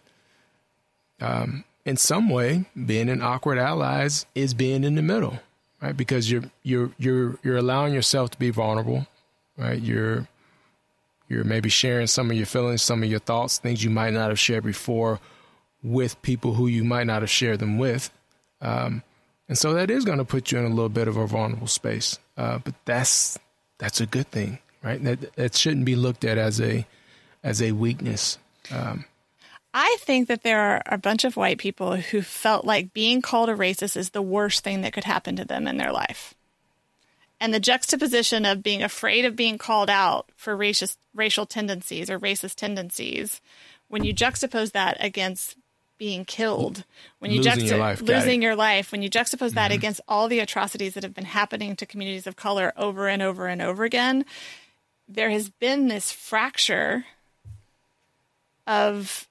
[1.20, 5.38] um, in some way, being an awkward ally is, being in the middle,
[5.80, 5.96] right?
[5.96, 9.06] Because you're you're you're you're allowing yourself to be vulnerable,
[9.56, 9.80] right?
[9.80, 10.28] You're
[11.28, 14.28] you're maybe sharing some of your feelings, some of your thoughts, things you might not
[14.28, 15.20] have shared before
[15.82, 18.10] with people who you might not have shared them with.
[18.60, 19.02] Um,
[19.48, 21.68] and so that is going to put you in a little bit of a vulnerable
[21.68, 22.18] space.
[22.36, 23.38] Uh, but that's
[23.78, 25.02] that's a good thing, right?
[25.02, 26.86] That that shouldn't be looked at as a
[27.42, 28.38] as a weakness.
[28.72, 29.04] Um,
[29.78, 33.50] I think that there are a bunch of white people who felt like being called
[33.50, 36.32] a racist is the worst thing that could happen to them in their life.
[37.42, 42.18] And the juxtaposition of being afraid of being called out for racist, racial tendencies or
[42.18, 43.42] racist tendencies,
[43.88, 45.58] when you juxtapose that against
[45.98, 46.84] being killed,
[47.18, 49.74] when you losing, juxta- your, life, losing your life, when you juxtapose that mm-hmm.
[49.74, 53.46] against all the atrocities that have been happening to communities of color over and over
[53.46, 54.24] and over again,
[55.06, 57.04] there has been this fracture
[58.66, 59.28] of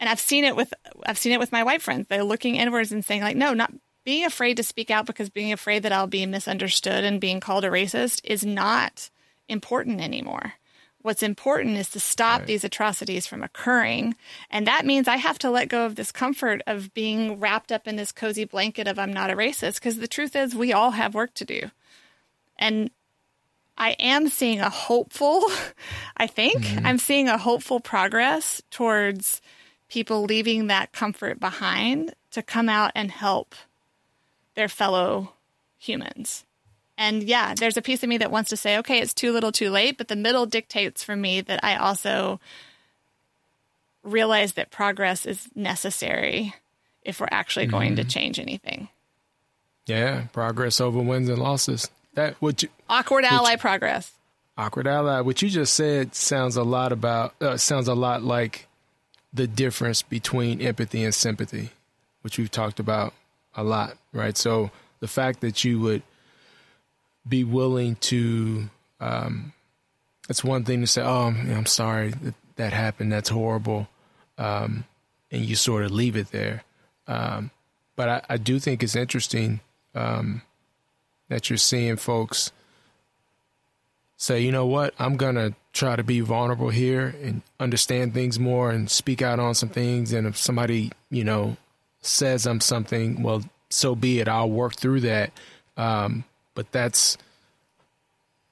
[0.00, 0.72] and I've seen it with
[1.04, 2.06] I've seen it with my white friends.
[2.08, 3.72] They're looking inwards and saying like, no, not
[4.04, 7.64] being afraid to speak out because being afraid that I'll be misunderstood and being called
[7.64, 9.10] a racist is not
[9.48, 10.54] important anymore.
[11.02, 12.46] What's important is to stop right.
[12.48, 14.16] these atrocities from occurring.
[14.50, 17.86] And that means I have to let go of this comfort of being wrapped up
[17.86, 19.74] in this cozy blanket of I'm not a racist.
[19.74, 21.70] Because the truth is, we all have work to do.
[22.58, 22.90] And
[23.78, 25.44] I am seeing a hopeful,
[26.16, 26.86] I think, mm-hmm.
[26.86, 29.40] I'm seeing a hopeful progress towards
[29.88, 33.54] people leaving that comfort behind to come out and help
[34.54, 35.32] their fellow
[35.78, 36.44] humans.
[36.98, 39.52] And yeah, there's a piece of me that wants to say, okay, it's too little
[39.52, 42.40] too late, but the middle dictates for me that I also
[44.02, 46.54] realize that progress is necessary
[47.02, 48.08] if we're actually going mm-hmm.
[48.08, 48.88] to change anything.
[49.86, 51.88] Yeah, progress over wins and losses.
[52.14, 54.10] That would you awkward ally you, progress.
[54.56, 55.20] awkward ally.
[55.20, 58.66] What you just said sounds a lot about uh, sounds a lot like
[59.36, 61.70] the difference between empathy and sympathy,
[62.22, 63.12] which we've talked about
[63.54, 64.36] a lot, right?
[64.36, 64.70] So
[65.00, 66.02] the fact that you would
[67.28, 68.68] be willing to,
[69.00, 69.52] um,
[70.28, 73.12] it's one thing to say, "Oh, I'm sorry that that happened.
[73.12, 73.88] That's horrible,"
[74.38, 74.84] um,
[75.30, 76.64] and you sort of leave it there.
[77.06, 77.50] Um,
[77.94, 79.60] but I, I, do think it's interesting
[79.94, 80.42] um,
[81.28, 82.50] that you're seeing folks
[84.16, 88.38] say, you know what, I'm going to try to be vulnerable here and understand things
[88.38, 90.12] more and speak out on some things.
[90.12, 91.56] And if somebody, you know,
[92.00, 94.28] says I'm something, well, so be it.
[94.28, 95.32] I'll work through that.
[95.76, 97.18] Um, but that's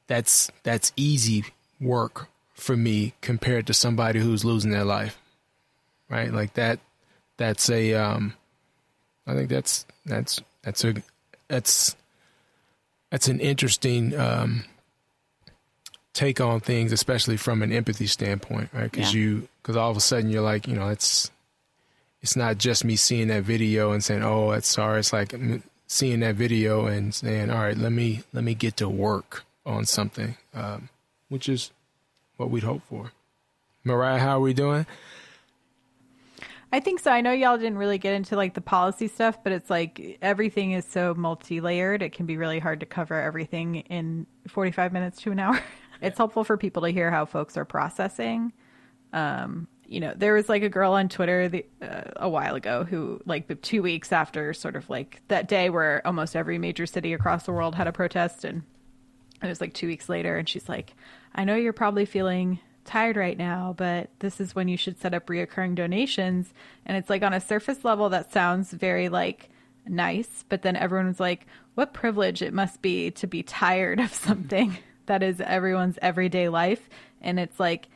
[0.07, 1.45] that's that's easy
[1.81, 5.19] work for me compared to somebody who's losing their life,
[6.11, 6.33] right?
[6.33, 6.81] Like that.
[7.37, 7.95] That's a.
[7.95, 8.35] Um,
[9.27, 10.95] I think that's that's that's a
[11.49, 11.97] that's
[13.11, 14.65] that's an interesting um,
[16.15, 18.91] take on things, especially from an empathy standpoint, right?
[18.91, 19.21] Because yeah.
[19.21, 21.31] you, because all of a sudden you're like, you know, it's
[22.23, 25.35] it's not just me seeing that video and saying, "Oh, that's sorry." It's like
[25.87, 29.85] seeing that video and saying, "All right, let me let me get to work on
[29.85, 30.89] something," um,
[31.29, 31.71] which is
[32.39, 33.13] what we'd hope for.
[33.85, 34.87] Mariah, how are we doing?
[36.73, 37.13] I think so.
[37.13, 40.73] I know y'all didn't really get into like the policy stuff, but it's like everything
[40.73, 42.03] is so multi-layered.
[42.03, 45.61] It can be really hard to cover everything in 45 minutes to an hour.
[46.01, 48.53] it's helpful for people to hear how folks are processing.
[49.13, 52.85] Um, you know, there was like a girl on Twitter the, uh, a while ago
[52.85, 57.13] who, like, two weeks after sort of like that day where almost every major city
[57.13, 58.63] across the world had a protest, and
[59.43, 60.95] it was like two weeks later, and she's like,
[61.35, 65.15] I know you're probably feeling tired right now, but this is when you should set
[65.15, 66.53] up reoccurring donations.
[66.87, 69.51] And it's like on a surface level, that sounds very like
[69.87, 74.77] nice, but then everyone's like, what privilege it must be to be tired of something
[75.07, 76.89] that is everyone's everyday life.
[77.21, 77.89] And it's like,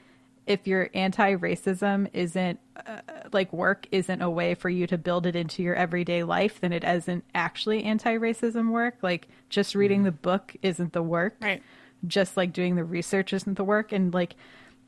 [0.49, 3.01] if your anti racism isn't uh,
[3.33, 6.73] like work isn't a way for you to build it into your everyday life, then
[6.73, 8.97] it isn't actually anti racism work.
[9.03, 11.37] Like just reading the book isn't the work.
[11.41, 11.63] Right.
[12.07, 13.93] Just like doing the research isn't the work.
[13.93, 14.37] And like,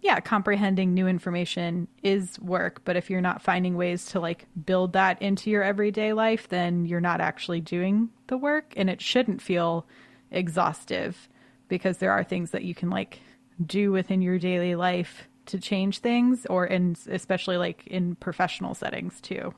[0.01, 2.81] yeah, comprehending new information is work.
[2.87, 6.87] But if you're not finding ways to like build that into your everyday life, then
[6.87, 8.73] you're not actually doing the work.
[8.79, 9.87] And it shouldn't feel
[10.31, 11.29] exhaustive
[11.71, 13.21] because there are things that you can like
[13.65, 19.21] do within your daily life to change things or in especially like in professional settings
[19.21, 19.55] too.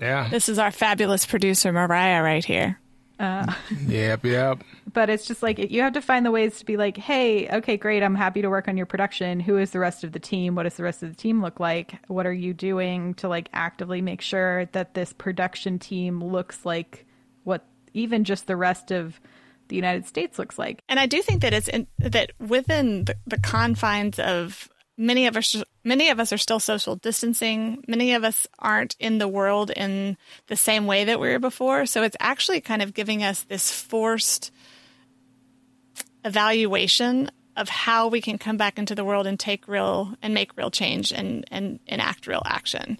[0.00, 0.28] Yeah.
[0.30, 2.80] This is our fabulous producer Mariah right here.
[3.20, 3.52] Uh,
[3.86, 4.64] yep, yep.
[4.92, 7.76] But it's just like you have to find the ways to be like, hey, okay,
[7.76, 8.02] great.
[8.02, 9.38] I'm happy to work on your production.
[9.38, 10.56] Who is the rest of the team?
[10.56, 11.98] What does the rest of the team look like?
[12.08, 17.06] What are you doing to like actively make sure that this production team looks like
[17.44, 17.64] what
[17.94, 19.20] even just the rest of
[19.72, 20.82] the United States looks like.
[20.86, 24.68] And I do think that it's in, that within the, the confines of
[24.98, 27.82] many of us many of us are still social distancing.
[27.88, 30.18] Many of us aren't in the world in
[30.48, 31.86] the same way that we were before.
[31.86, 34.52] So it's actually kind of giving us this forced
[36.22, 40.54] evaluation of how we can come back into the world and take real and make
[40.54, 42.98] real change and and enact real action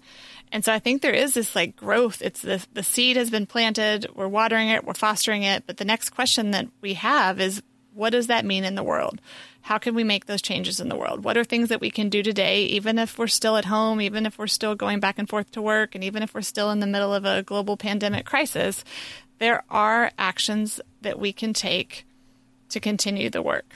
[0.53, 2.21] and so I think there is this like growth.
[2.21, 4.05] It's the the seed has been planted.
[4.13, 4.85] We're watering it.
[4.85, 5.63] We're fostering it.
[5.65, 7.63] But the next question that we have is,
[7.95, 9.19] what does that mean in the world?
[9.61, 11.23] How can we make those changes in the world?
[11.23, 14.27] What are things that we can do today, even if we're still at home, even
[14.27, 16.79] if we're still going back and forth to work, and even if we're still in
[16.79, 18.83] the middle of a global pandemic crisis?
[19.39, 22.05] There are actions that we can take
[22.69, 23.73] to continue the work.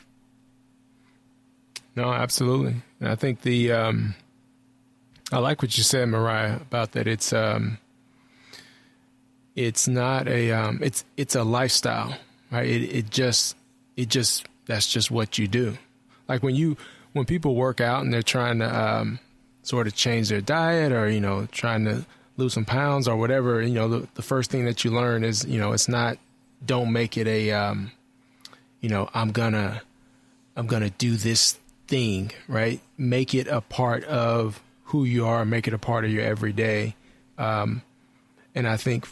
[1.96, 2.76] No, absolutely.
[3.02, 4.14] I think the um,
[5.32, 7.06] I like what you said, Mariah, about that.
[7.06, 7.80] It's um,
[9.56, 12.18] it's not a um, it's it's a lifestyle,
[12.52, 12.66] right?
[12.66, 13.56] It it just
[13.98, 15.78] it just that's just what you do.
[16.30, 16.78] Like when you
[17.12, 19.20] when people work out and they're trying to um,
[19.64, 22.06] sort of change their diet or you know trying to
[22.38, 25.44] lose some pounds or whatever, you know the, the first thing that you learn is
[25.44, 26.18] you know it's not
[26.66, 27.92] don't make it a um,
[28.80, 29.82] you know I'm gonna
[30.56, 31.58] I'm gonna do this
[31.88, 32.80] thing, right?
[32.98, 36.24] Make it a part of who you are and make it a part of your
[36.24, 36.96] everyday.
[37.38, 37.82] Um,
[38.56, 39.08] and I think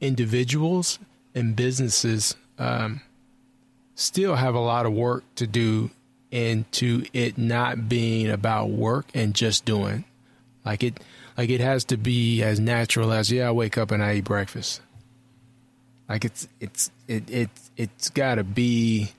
[0.00, 0.98] individuals
[1.34, 3.00] and businesses um,
[3.94, 5.90] still have a lot of work to do
[6.30, 10.04] into it not being about work and just doing.
[10.64, 11.00] Like it
[11.36, 14.24] like it has to be as natural as yeah I wake up and I eat
[14.24, 14.80] breakfast.
[16.08, 19.10] Like it's it's it it it's got to be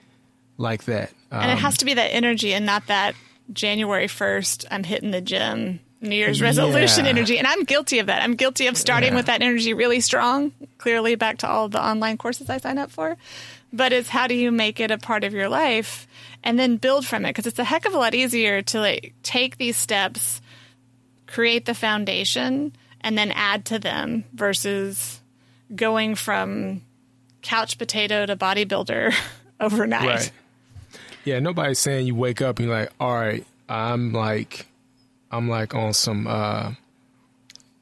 [0.58, 1.10] like that.
[1.32, 3.16] Um, and it has um, to be that energy and not that
[3.54, 5.80] January 1st, I'm hitting the gym.
[6.02, 7.10] New Year's resolution yeah.
[7.12, 7.38] energy.
[7.40, 8.22] And I'm guilty of that.
[8.22, 9.16] I'm guilty of starting yeah.
[9.16, 12.92] with that energy really strong, clearly back to all the online courses I sign up
[12.92, 13.18] for.
[13.74, 16.08] but it's how do you make it a part of your life
[16.44, 19.14] and then build from it because it's a heck of a lot easier to like
[19.22, 20.42] take these steps
[21.28, 22.72] create the foundation
[23.02, 25.20] and then add to them versus
[25.76, 26.82] going from
[27.42, 29.14] couch potato to bodybuilder
[29.60, 30.32] overnight Right.
[31.26, 34.68] Yeah, nobody's saying you wake up and you're like, all right, I'm like,
[35.32, 36.72] I'm like on some, uh,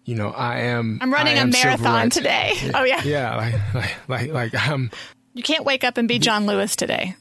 [0.06, 0.98] you know, I am.
[1.02, 4.92] i'm running I a am marathon today oh yeah Yeah, like, like, like, like I'm.
[5.34, 7.16] you can't wake up and be john lewis today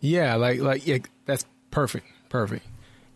[0.00, 2.64] Yeah, like, like, yeah, that's perfect, perfect.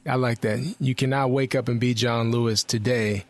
[0.07, 0.77] I like that.
[0.81, 3.25] You cannot wake up and be John Lewis today,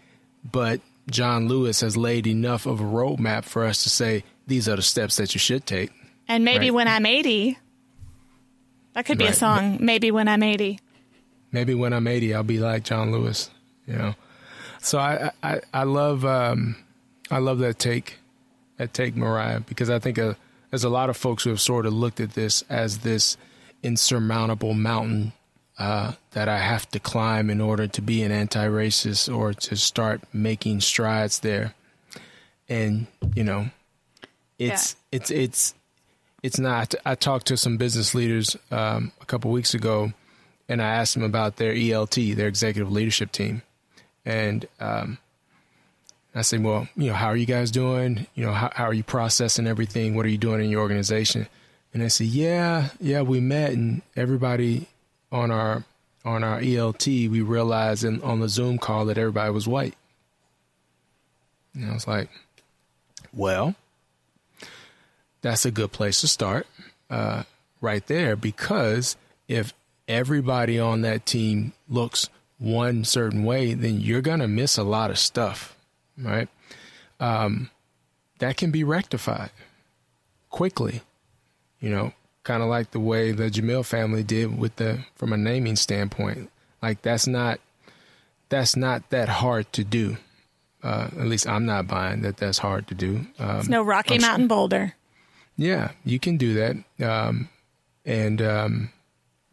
[0.49, 4.77] but John Lewis has laid enough of a roadmap for us to say these are
[4.77, 5.91] the steps that you should take.
[6.29, 6.75] And maybe Right.
[6.75, 7.59] when I'm 80,
[8.95, 9.37] that could be a Right.
[9.37, 9.79] song.
[9.81, 10.79] Maybe when I'm 80.
[11.53, 13.51] maybe when I'm 80, I'll be like John Lewis,
[13.87, 14.15] you know?
[14.81, 16.77] So I, I, I love, um,
[17.31, 18.19] I love that take,
[18.77, 20.35] that take Mariah, because I think uh,
[20.71, 23.37] there's a lot of folks who have sort of looked at this as this
[23.83, 25.33] insurmountable mountain,
[25.79, 30.21] uh, that I have to climb in order to be an anti-racist or to start
[30.33, 31.75] making strides there.
[32.69, 33.71] And, you know,
[34.59, 35.75] it's, it's, it's,
[36.43, 36.95] it's not.
[37.05, 40.13] I talked to some business leaders um, a couple weeks ago,
[40.69, 43.63] and I asked them about their ELT, their executive leadership team,
[44.25, 45.19] and um,
[46.35, 48.27] I said, "Well, you know, how are you guys doing?
[48.35, 50.15] You know, how, how are you processing everything?
[50.15, 51.47] What are you doing in your organization?"
[51.93, 54.89] And they said, "Yeah, yeah, we met, and everybody
[55.31, 55.85] on our
[56.25, 59.95] on our ELT, we realized in, on the Zoom call that everybody was white."
[61.75, 62.31] And I was like,
[63.33, 63.75] "Well."
[65.43, 66.67] That's a good place to start
[67.09, 67.45] uh,
[67.81, 69.17] right there because
[69.49, 69.73] if
[70.07, 72.29] everybody on that team looks
[72.59, 75.77] one certain way, then you're going to miss a lot of stuff,
[76.19, 76.49] right?
[77.19, 77.71] Um,
[78.39, 79.51] that can be rectified
[80.51, 81.01] quickly,
[81.81, 82.13] you know,
[82.43, 86.51] kind of like the way the Jamail family did with the from a naming standpoint.
[86.83, 87.61] Like that's not
[88.49, 90.17] that's not that hard to do.
[90.83, 93.27] Uh, at least I'm not buying that that's hard to do.
[93.39, 94.95] Um, It's no Rocky I'm sure- Mountain Boulder.
[95.57, 96.77] Yeah, you can do that.
[97.07, 97.49] Um,
[98.05, 98.91] and, um,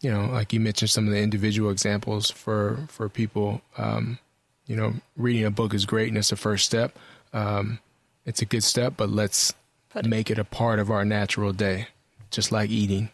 [0.01, 4.19] you know, like you mentioned some of the individual examples for, for people, um,
[4.67, 6.97] you know, reading a book is great and it's a first step.
[7.33, 7.79] Um,
[8.25, 9.53] it's a good step, but let's
[9.89, 11.87] Put make it a part of our natural day,
[12.29, 13.09] just like eating.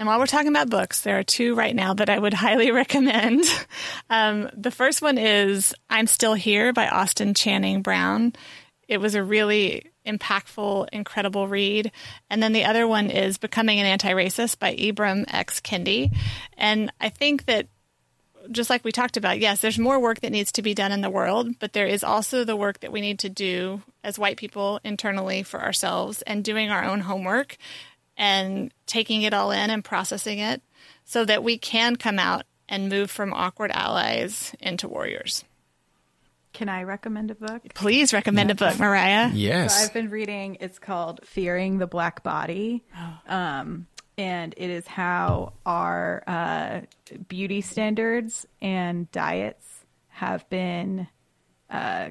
[0.00, 2.70] And while we're talking about books, there are two right now that I would highly
[2.70, 3.44] recommend.
[4.08, 8.32] Um, the first one is I'm Still Here by Austin Channing Brown.
[8.88, 11.92] It was a really impactful, incredible read.
[12.28, 15.60] And then the other one is Becoming an Anti Racist by Ibram X.
[15.60, 16.14] Kendi.
[16.56, 17.68] And I think that
[18.50, 21.02] just like we talked about, yes, there's more work that needs to be done in
[21.02, 24.36] the world, but there is also the work that we need to do as white
[24.36, 27.56] people internally for ourselves and doing our own homework
[28.16, 30.62] and taking it all in and processing it
[31.04, 35.44] so that we can come out and move from awkward allies into warriors.
[36.52, 37.62] Can I recommend a book?
[37.74, 39.30] Please recommend a book, Mariah.
[39.32, 39.78] Yes.
[39.78, 40.56] So I've been reading.
[40.60, 42.84] It's called Fearing the Black Body,
[43.28, 43.86] um,
[44.18, 46.80] and it is how our uh,
[47.28, 51.06] beauty standards and diets have been
[51.70, 52.10] uh,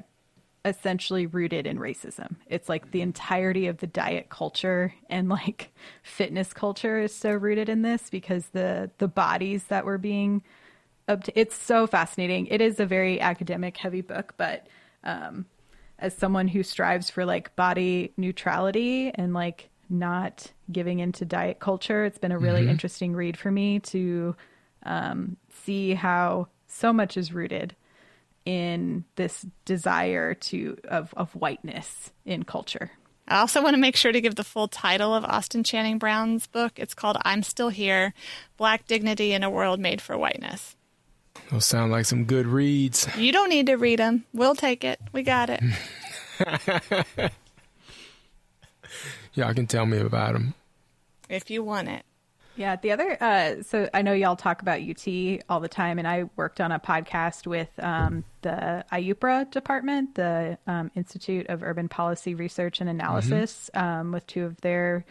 [0.64, 2.36] essentially rooted in racism.
[2.46, 5.70] It's like the entirety of the diet culture and like
[6.02, 10.42] fitness culture is so rooted in this because the the bodies that were being obt-
[11.34, 12.46] it's so fascinating.
[12.46, 14.66] It is a very academic heavy book, but
[15.04, 15.46] um
[16.00, 22.04] as someone who strives for like body neutrality and like not giving into diet culture,
[22.04, 24.34] it's been a really interesting read for me to
[24.84, 27.74] um, see how so much is rooted
[28.46, 32.90] in this desire to of of whiteness in culture.
[33.28, 36.46] I also want to make sure to give the full title of Austin Channing Brown's
[36.46, 36.72] book.
[36.76, 38.14] It's called I'm Still Here
[38.56, 40.76] Black Dignity in a World Made for Whiteness.
[41.50, 43.08] Those sound like some good reads.
[43.16, 44.24] You don't need to read them.
[44.32, 45.00] We'll take it.
[45.12, 45.60] We got it.
[49.34, 50.54] Y'all can tell me about them.
[51.28, 52.04] if you want it.
[52.56, 55.06] Yeah, the other uh so I know y'all talk about UT
[55.48, 60.58] all the time and I worked on a podcast with um the IUPRA department, the
[60.66, 65.04] um, Institute of Urban Policy Research and Analysis, um, with two of their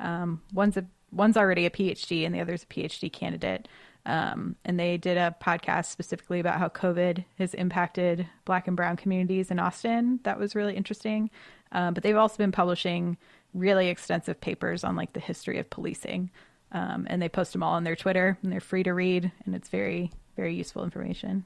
[0.00, 3.68] um one's a one's already a PhD and the other's a PhD candidate.
[4.06, 8.96] Um, and they did a podcast specifically about how COVID has impacted Black and Brown
[8.96, 10.20] communities in Austin.
[10.22, 11.28] That was really interesting.
[11.72, 13.16] Um, but they've also been publishing
[13.52, 16.30] really extensive papers on like the history of policing.
[16.70, 19.54] Um, and they post them all on their Twitter, and they're free to read, and
[19.54, 21.44] it's very, very useful information.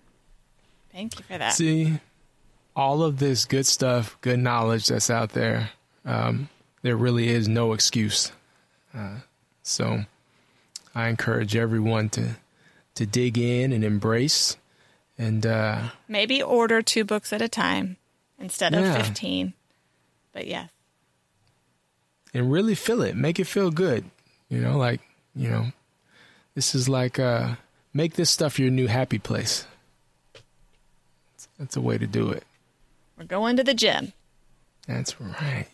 [0.93, 1.53] Thank you for that.
[1.53, 1.99] See,
[2.75, 5.71] all of this good stuff, good knowledge that's out there.
[6.05, 6.49] Um,
[6.83, 8.33] there really is no excuse.
[8.95, 9.17] Uh,
[9.63, 10.05] so
[10.95, 12.37] I encourage everyone to
[12.95, 14.57] to dig in and embrace
[15.19, 17.97] and uh, maybe order two books at a time
[18.39, 19.03] instead of yeah.
[19.03, 19.53] 15.
[20.33, 20.71] But yes.
[22.33, 23.17] And really feel it.
[23.17, 24.05] Make it feel good.
[24.49, 25.01] You know, like,
[25.35, 25.67] you know,
[26.55, 27.55] this is like uh
[27.93, 29.67] make this stuff your new happy place.
[31.59, 32.45] That's a way to do it.
[33.19, 34.13] We're going to the gym.
[34.87, 35.67] That's right.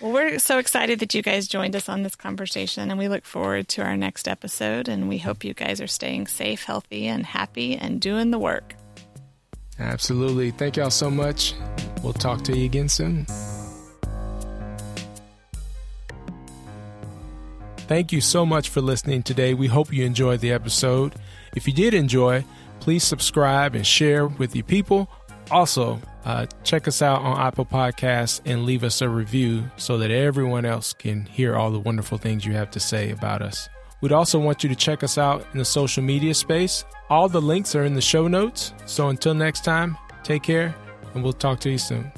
[0.00, 3.24] Well, we're so excited that you guys joined us on this conversation, and we look
[3.24, 4.88] forward to our next episode.
[4.88, 8.76] And we hope you guys are staying safe, healthy, and happy and doing the work.
[9.80, 10.52] Absolutely.
[10.52, 11.54] Thank y'all so much.
[12.02, 13.26] We'll talk to you again soon.
[17.88, 19.54] Thank you so much for listening today.
[19.54, 21.14] We hope you enjoyed the episode.
[21.56, 22.44] If you did enjoy,
[22.80, 25.08] please subscribe and share with your people.
[25.50, 30.10] Also, uh, check us out on Apple Podcasts and leave us a review so that
[30.10, 33.70] everyone else can hear all the wonderful things you have to say about us.
[34.02, 36.84] We'd also want you to check us out in the social media space.
[37.08, 38.74] All the links are in the show notes.
[38.84, 40.76] So until next time, take care
[41.14, 42.12] and we'll talk to you soon.